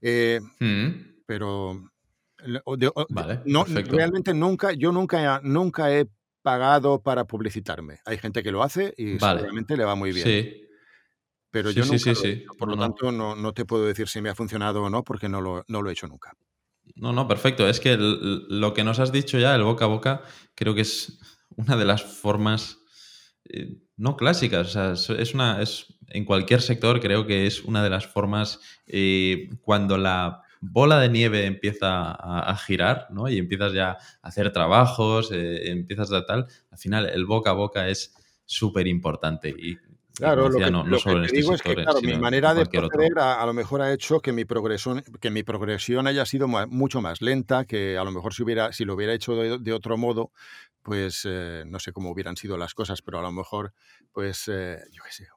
[0.00, 1.22] Eh, mm.
[1.26, 1.90] Pero
[3.44, 6.06] no, realmente nunca, yo nunca, nunca he
[6.48, 8.00] pagado para publicitarme.
[8.06, 10.26] Hay gente que lo hace y seguramente le va muy bien.
[10.26, 10.62] Sí.
[11.50, 14.34] Pero yo nunca sí, Por lo tanto, no, no, te puedo decir si me ha
[14.34, 16.32] funcionado o no, porque no lo, no lo he hecho nunca.
[16.94, 17.68] No, no, perfecto.
[17.68, 20.22] Es que lo que nos has dicho ya, el boca a boca,
[20.54, 21.20] creo que es
[21.56, 22.78] una de las formas
[23.44, 24.74] eh, no clásicas.
[24.74, 25.60] O sea, es una.
[25.60, 31.00] Es, en cualquier sector, creo que es una de las formas eh, cuando la bola
[31.00, 33.28] de nieve empieza a, girar, ¿no?
[33.28, 33.98] Y empiezas ya a
[34.28, 39.50] hacer trabajos, eh, empiezas a tal, al final el boca a boca es súper importante
[39.50, 39.76] y
[40.18, 40.84] Claro, lo que, no,
[41.22, 44.32] este digo es que, claro, mi manera de proceder a, lo mejor ha hecho que
[44.32, 48.42] mi progresión, que mi progresión haya sido mucho más lenta, que a lo mejor si,
[48.42, 50.32] hubiera, si lo hubiera hecho de, otro modo,
[50.82, 53.74] pues eh, no sé cómo hubieran sido las cosas, pero a lo mejor,
[54.10, 55.28] pues, eh, yo qué sé,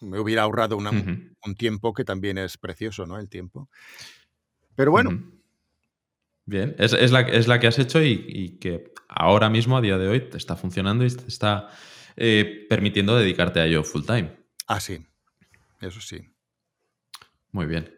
[0.00, 3.18] me hubiera ahorrado un tiempo que también es precioso, ¿no?
[3.18, 3.68] El tiempo.
[4.76, 5.22] Pero bueno.
[6.46, 9.80] Bien, es, es, la, es, la, que has hecho y, y, que ahora mismo, a
[9.80, 11.70] día de hoy, te está funcionando y te está
[12.16, 14.36] eh, permitiendo dedicarte a ello full time.
[14.66, 15.04] Ah, sí,
[15.80, 16.18] eso sí.
[17.50, 17.94] Muy bien.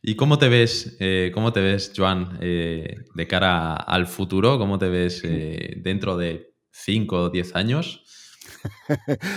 [0.00, 4.58] ¿Y cómo te ves, eh, cómo te ves Joan, eh, de cara al futuro?
[4.58, 8.04] ¿Cómo te ves dentro de 5 o 10 años?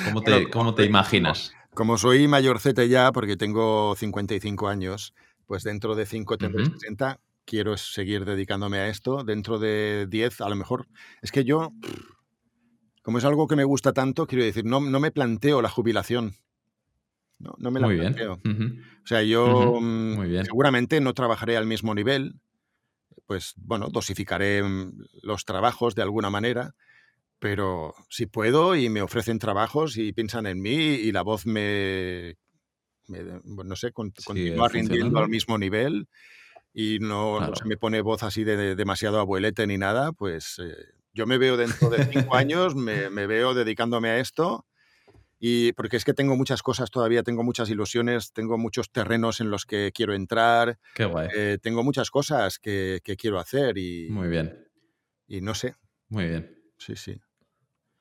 [0.05, 1.53] ¿Cómo te, ¿cómo te imaginas?
[1.73, 5.13] Como soy mayorcete ya, porque tengo 55 años,
[5.45, 9.23] pues dentro de 5 tendré 60, quiero seguir dedicándome a esto.
[9.23, 10.87] Dentro de 10, a lo mejor.
[11.21, 11.73] Es que yo
[13.05, 16.33] como es algo que me gusta tanto, quiero decir, no, no me planteo la jubilación.
[17.37, 18.39] No, no me la Muy planteo.
[18.43, 18.83] Bien.
[19.03, 22.39] O sea, yo mm, seguramente no trabajaré al mismo nivel.
[23.27, 26.73] Pues bueno, dosificaré mm, los trabajos de alguna manera,
[27.37, 32.37] pero si puedo y me ofrecen trabajos y piensan en mí y la voz me,
[33.07, 36.07] no sé, continúa rindiendo al mismo nivel
[36.77, 40.75] y no, se me pone voz así de, demasiado abuelete ni nada, pues eh,
[41.13, 44.65] yo me veo dentro de cinco años, me, veo dedicándome a esto.
[45.39, 49.51] Y porque es que tengo muchas cosas todavía, tengo muchas ilusiones, tengo muchos terrenos en
[49.51, 50.77] los que quiero entrar.
[50.93, 51.29] Qué guay.
[51.33, 54.09] Eh, tengo muchas cosas que, quiero hacer y.
[54.09, 54.67] Muy bien.
[55.27, 55.75] Y no sé.
[56.09, 56.57] Muy bien.
[56.77, 57.21] Sí, sí.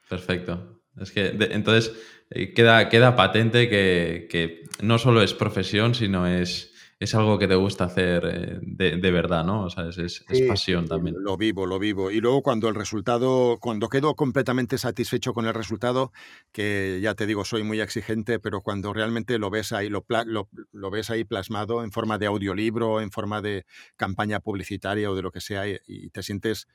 [0.08, 0.73] Perfecto.
[1.00, 1.92] Es que entonces
[2.30, 7.48] eh, queda, queda patente que, que, no solo es profesión, sino es, es algo que
[7.48, 9.64] te gusta hacer eh, de, verdad, ¿no?
[9.64, 11.16] O sea, es, pasión también.
[11.18, 12.10] Lo vivo, lo vivo.
[12.10, 16.12] Y luego cuando el resultado, cuando quedo completamente satisfecho con el resultado,
[16.52, 20.90] que ya te digo, soy muy exigente, pero cuando realmente lo ves ahí, lo, lo,
[20.90, 23.66] ves ahí plasmado en forma de audiolibro, en forma de
[23.96, 26.68] campaña publicitaria o de lo que sea, y, te sientes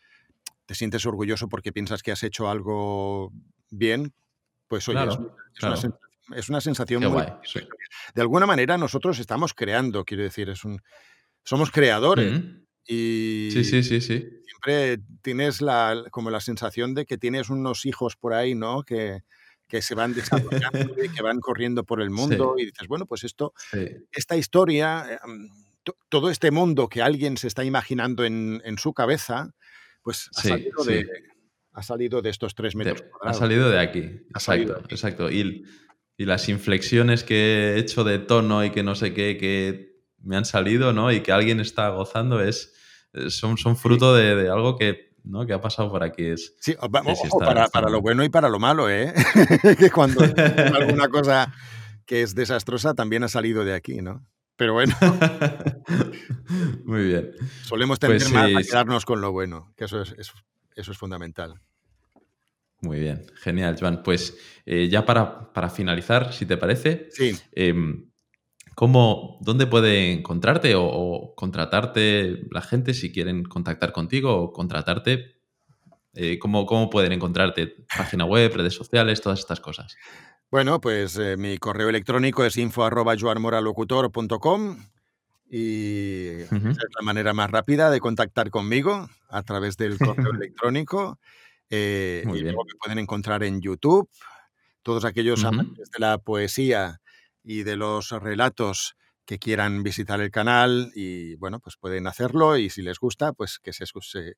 [0.65, 3.33] te sientes orgulloso porque piensas que has hecho algo
[3.69, 4.13] bien,
[4.67, 5.87] pues oye, es,
[6.35, 7.23] es una sensación muy...
[8.13, 10.81] De alguna manera nosotros estamos creando, quiero decir, es un,
[11.43, 12.41] somos creadores.
[12.85, 14.27] Y sí, sí, sí, sí.
[14.45, 18.83] siempre tienes la, como la sensación de que tienes unos hijos por ahí, ¿no?
[18.83, 19.21] Que,
[19.67, 23.23] que se van desarrollando y que van corriendo por el mundo y dices, bueno, pues
[23.23, 23.53] esto,
[24.11, 25.49] esta historia, em,
[26.09, 29.53] todo este mundo que alguien se está imaginando en, en su cabeza,
[30.01, 31.07] pues ha salido de,
[31.79, 33.03] ha salido de estos tres metros.
[33.21, 33.99] ha salido de aquí.
[34.29, 35.31] Exacto, exacto.
[35.31, 35.63] Y,
[36.17, 40.35] y, las inflexiones que he hecho de tono y que no sé qué, que me
[40.35, 41.09] han salido, ¿no?
[41.11, 42.73] Y que alguien está gozando, es,
[43.29, 45.45] son, son fruto de, algo que, ¿no?
[45.45, 46.25] que ha pasado por aquí.
[46.25, 46.75] Es, sí,
[47.39, 49.13] para, para, lo bueno y para lo malo, ¿eh?
[49.79, 50.25] que cuando
[50.75, 51.53] alguna cosa
[52.05, 54.27] que es desastrosa también ha salido de aquí, ¿no?
[54.57, 54.93] Pero bueno.
[56.83, 57.31] Muy bien.
[57.63, 60.13] Solemos tener pues más a quedarnos con lo bueno, que eso es,
[60.75, 61.61] eso es fundamental.
[62.81, 64.03] Muy bien, genial, Joan.
[64.03, 67.37] Pues eh, ya para, finalizar, si te parece, sí.
[67.51, 68.09] Em,
[68.75, 75.39] ¿cómo, ¿dónde puede encontrarte o, contratarte la gente si quieren contactar contigo o contratarte?
[76.13, 77.75] Eh, ¿cómo, ¿Cómo pueden encontrarte?
[77.95, 79.95] Página web, redes sociales, todas estas cosas.
[80.51, 84.77] Bueno, pues eh, mi correo electrónico es info.joanmoralocutor.com
[85.51, 91.19] y es la manera más rápida de contactar conmigo a través del correo electrónico.
[91.69, 94.09] Eh, y luego me pueden encontrar en YouTube.
[94.81, 97.01] Todos aquellos amantes de la poesía
[97.43, 98.95] y de los relatos
[99.25, 103.59] que quieran visitar el canal y bueno, pues pueden hacerlo y si les gusta, pues
[103.59, 103.85] que se,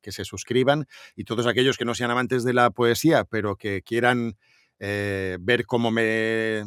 [0.02, 0.86] que se suscriban.
[1.16, 4.38] Y todos aquellos que no sean amantes de la poesía, pero que quieran
[4.80, 6.64] eh, ver cómo me,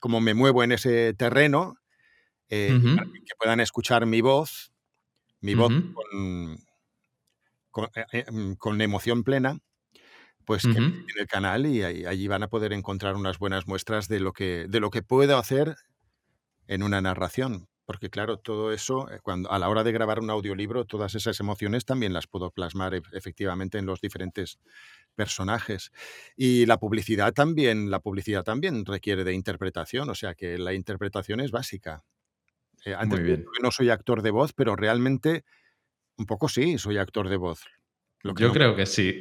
[0.00, 1.76] cómo me muevo en ese terreno,
[2.50, 2.78] eh,
[3.24, 4.70] que puedan escuchar mi voz,
[5.40, 6.58] mi voz con,
[7.94, 9.58] eh, eh, mm, con, emoción plena,
[10.44, 14.32] pues en el canal y allí van a poder encontrar unas buenas muestras de lo
[14.32, 15.76] que, de lo que puedo hacer
[16.66, 17.66] en una narración.
[17.86, 21.84] Porque claro, todo eso, cuando, a la hora de grabar un audiolibro, todas esas emociones
[21.84, 24.58] también las puedo plasmar efectivamente en los diferentes
[25.14, 25.92] personajes.
[26.34, 31.40] Y la publicidad también, la publicidad también requiere de interpretación, o sea que la interpretación
[31.40, 32.04] es básica.
[32.86, 35.44] Eh, antes no soy actor de voz, pero realmente
[36.16, 37.60] un poco sí, soy actor de voz.
[38.38, 39.18] Yo creo que sí.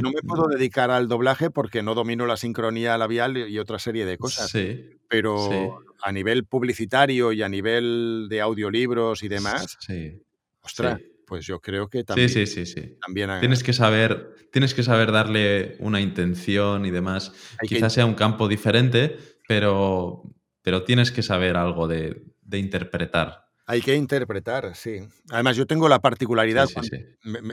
[0.00, 4.04] No me, puedo, dedicar al doblaje porque no domino la sincronía labial y otra serie
[4.04, 4.50] de cosas.
[4.50, 4.98] Sí.
[5.08, 10.20] Pero a nivel publicitario y a nivel de audiolibros y demás, sí.
[10.60, 12.28] ostras, pues yo creo que también.
[12.28, 12.98] Sí, sí, sí, sí.
[13.00, 17.32] También tienes, que saber, tienes que saber darle una intención y demás.
[17.62, 20.24] Quizás sea un campo diferente, pero,
[20.62, 23.49] pero tienes que saber algo de, de interpretar.
[23.70, 24.98] Hay que interpretar, sí.
[25.30, 26.68] Además, yo tengo la particularidad,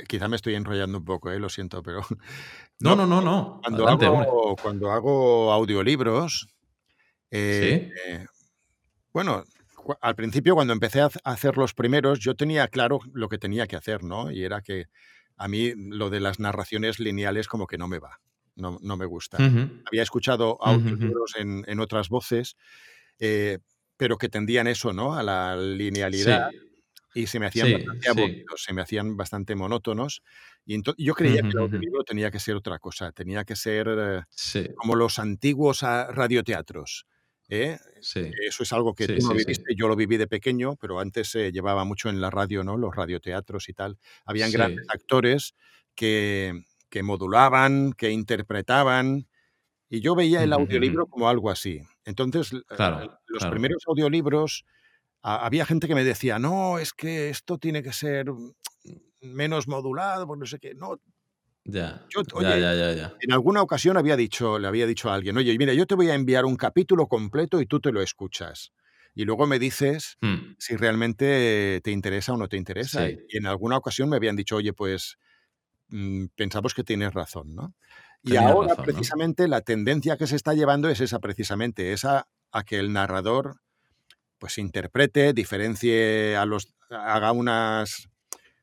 [0.07, 2.01] quizá me estoy enrollando un poco, eh, lo siento, pero...
[2.79, 3.59] No, no, no, no.
[3.63, 6.47] Cuando, hago, cuando hago audiolibros,
[7.29, 7.91] eh,
[9.13, 9.43] bueno,
[10.01, 13.75] al principio cuando empecé a hacer los primeros, yo tenía claro lo que tenía que
[13.75, 14.31] hacer, ¿no?
[14.31, 14.85] Y era que
[15.35, 18.19] a mí lo de las narraciones lineales como que no me va,
[18.55, 19.37] no, me gusta.
[19.37, 22.57] Había escuchado audiolibros en, otras voces,
[23.19, 23.59] eh,
[23.97, 25.15] pero que tendían eso, ¿no?
[25.15, 26.51] A la linealidad.
[27.13, 30.21] Y se me hacían bastante se me hacían bastante monótonos.
[30.65, 34.73] Y yo creía que el audiolibro tenía que ser otra cosa, tenía que ser eh,
[34.75, 37.07] como los antiguos ah, radioteatros.
[37.49, 37.77] ¿eh?
[37.99, 41.51] Eso es algo que tú no viviste, yo lo viví de pequeño, pero antes se
[41.51, 42.77] llevaba mucho en la radio, ¿no?
[42.77, 43.97] Los radioteatros y tal.
[44.25, 45.55] Habían grandes actores
[45.95, 49.27] que, que modulaban, que interpretaban,
[49.89, 51.81] y yo veía el audiolibro como algo así.
[52.07, 54.63] Entonces, eh, los primeros audiolibros,
[55.21, 58.27] había gente que me decía, no, es que esto tiene que ser
[59.19, 60.73] menos modulado, porque no sé qué.
[60.73, 61.01] No.
[61.65, 62.05] Ya,
[62.57, 65.73] ya, ya, ya, En alguna ocasión había dicho, le había dicho a alguien, oye, mira,
[65.73, 68.71] yo te voy a enviar un capítulo completo y tú te lo escuchas.
[69.13, 70.55] Y luego me dices hmm.
[70.57, 73.09] si realmente te interesa o no te interesa.
[73.09, 75.17] Y en alguna ocasión me habían dicho, oye, pues
[75.89, 77.75] mm, pensamos que tienes razón, ¿no?
[78.27, 82.77] Y ahora precisamente la tendencia que se está llevando es esa precisamente, esa a que
[82.79, 83.61] el narrador
[84.37, 88.09] pues interprete, diferencie a los, haga unas,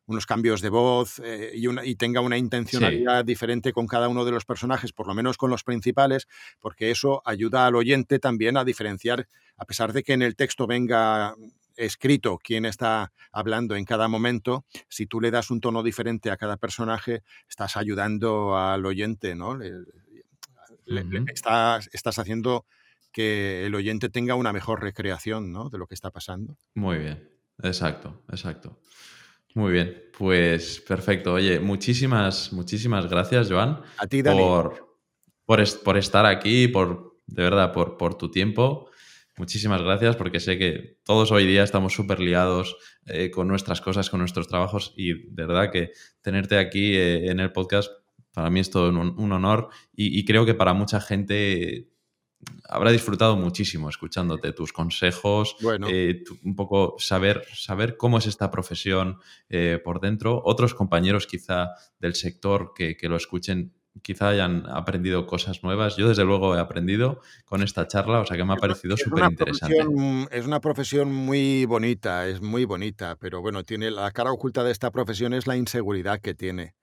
[0.07, 4.25] unos cambios de voz eh, y, una, y, tenga una intencionalidad diferente con cada uno
[4.25, 6.29] de los personajes, por lo menos con los principales,
[6.61, 10.67] porque eso ayuda al oyente también a diferenciar, a pesar de que en el texto
[10.67, 11.35] venga
[11.77, 16.37] escrito quién está hablando en cada momento, si tú le das un tono diferente a
[16.37, 19.59] cada personaje, estás ayudando al oyente, ¿no?
[21.29, 22.66] estás, estás haciendo
[23.12, 25.70] que el oyente tenga una mejor recreación ¿no?
[25.70, 26.59] de lo que está pasando.
[26.75, 27.29] Muy bien,
[27.62, 28.81] exacto, exacto.
[29.55, 31.35] Muy bien, pues perfecto.
[31.35, 33.81] Oye, muchísimas, muchísimas gracias, Joan.
[33.99, 34.41] A ti, Dani.
[34.41, 34.99] Por,
[35.45, 38.91] por, por estar aquí, por, de verdad, por, por tu tiempo.
[39.37, 42.76] Muchísimas gracias porque sé que todos hoy día estamos súper liados
[43.07, 45.91] eh, con nuestras cosas, con nuestros trabajos y de verdad que
[46.22, 47.91] tenerte aquí eh, en el podcast
[48.32, 51.89] para mí es todo un, honor y, creo que para mucha gente
[52.68, 55.57] habrá disfrutado muchísimo escuchándote tus consejos,
[55.89, 59.18] eh, un poco saber, saber cómo es esta profesión
[59.85, 60.43] por dentro.
[60.45, 61.68] Otros compañeros quizá
[62.01, 63.72] del sector que, que lo escuchen
[64.03, 65.97] quizá hayan aprendido cosas nuevas.
[65.97, 69.24] Yo, desde luego, he aprendido con esta charla, o sea que me ha parecido súper
[69.30, 69.76] interesante.
[70.30, 74.72] Es una profesión muy bonita, es muy bonita, pero bueno, tiene la cara oculta de
[74.72, 76.74] esta profesión es la inseguridad que tiene.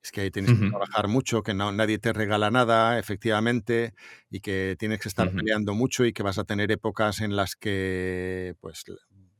[0.00, 3.94] Es que tienes que trabajar mucho, que no, nadie te regala nada, efectivamente,
[4.30, 7.56] y que tienes que estar peleando mucho y que vas a tener épocas en las
[7.56, 8.84] que, pues,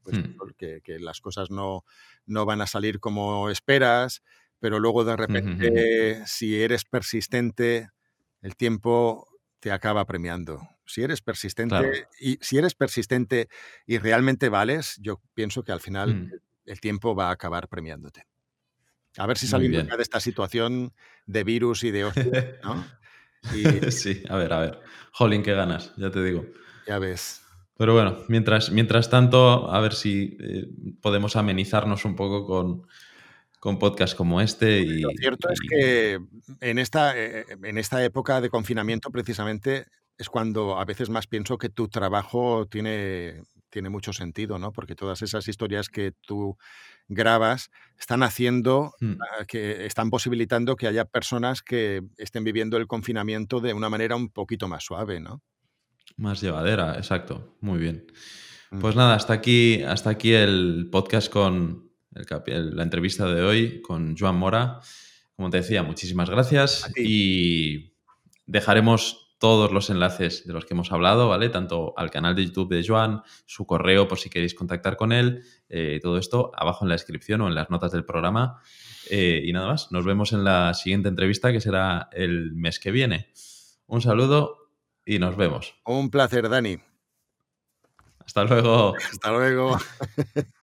[0.02, 0.34] pues mm.
[0.58, 1.84] que, que, las cosas no,
[2.26, 4.22] no van a salir como esperas
[4.60, 7.90] pero luego de repente, si eres persistente,
[8.42, 9.26] el tiempo
[9.60, 10.60] te acaba premiando.
[10.86, 13.48] Si eres persistente y si eres persistente
[13.86, 16.32] y realmente vales, yo pienso que al final mm.
[16.66, 18.26] el tiempo va a acabar premiándote.
[19.16, 20.92] A ver si salimos de esta situación
[21.26, 22.22] de virus y de ocio,
[22.64, 22.84] ¿no?
[23.90, 24.80] sí, a ver, a ver.
[25.12, 26.46] Jolín, qué ganas, ya te digo.
[26.86, 27.42] Ya ves.
[27.76, 30.66] Pero bueno, mientras, mientras tanto, a ver si eh,
[31.00, 32.86] podemos amenizarnos un poco con,
[33.58, 34.80] con podcasts como este.
[34.80, 36.18] Y, Lo cierto es que
[36.60, 39.86] en esta, eh, en esta época de confinamiento precisamente
[40.16, 44.72] es cuando a veces más pienso que tu trabajo tiene, tiene mucho sentido, ¿no?
[44.72, 46.56] Porque todas esas historias que tú
[47.06, 49.12] grabas están haciendo, hmm.
[49.20, 54.16] ah, que están posibilitando que haya personas que estén viviendo el confinamiento de una manera
[54.16, 55.40] un poquito más suave, ¿no?
[56.16, 57.56] Más llevadera, exacto.
[57.60, 58.06] Muy bien.
[58.80, 64.36] Pues nada, hasta aquí, hasta aquí el podcast con, la entrevista de hoy con Joan
[64.36, 64.80] Mora.
[65.36, 67.94] Como te decía, muchísimas gracias y
[68.46, 71.48] dejaremos todos los enlaces de los que hemos hablado, ¿vale?
[71.48, 75.44] Tanto al canal de YouTube de Joan, su correo por si queréis contactar con él,
[75.68, 78.60] eh, todo esto abajo en la descripción o en las notas del programa.
[79.10, 82.90] Eh, y nada más, nos vemos en la siguiente entrevista que será el mes que
[82.90, 83.30] viene.
[83.86, 84.70] Un saludo
[85.04, 85.76] y nos vemos.
[85.84, 86.78] Un placer, Dani.
[88.18, 88.94] Hasta luego.
[89.10, 89.78] Hasta luego.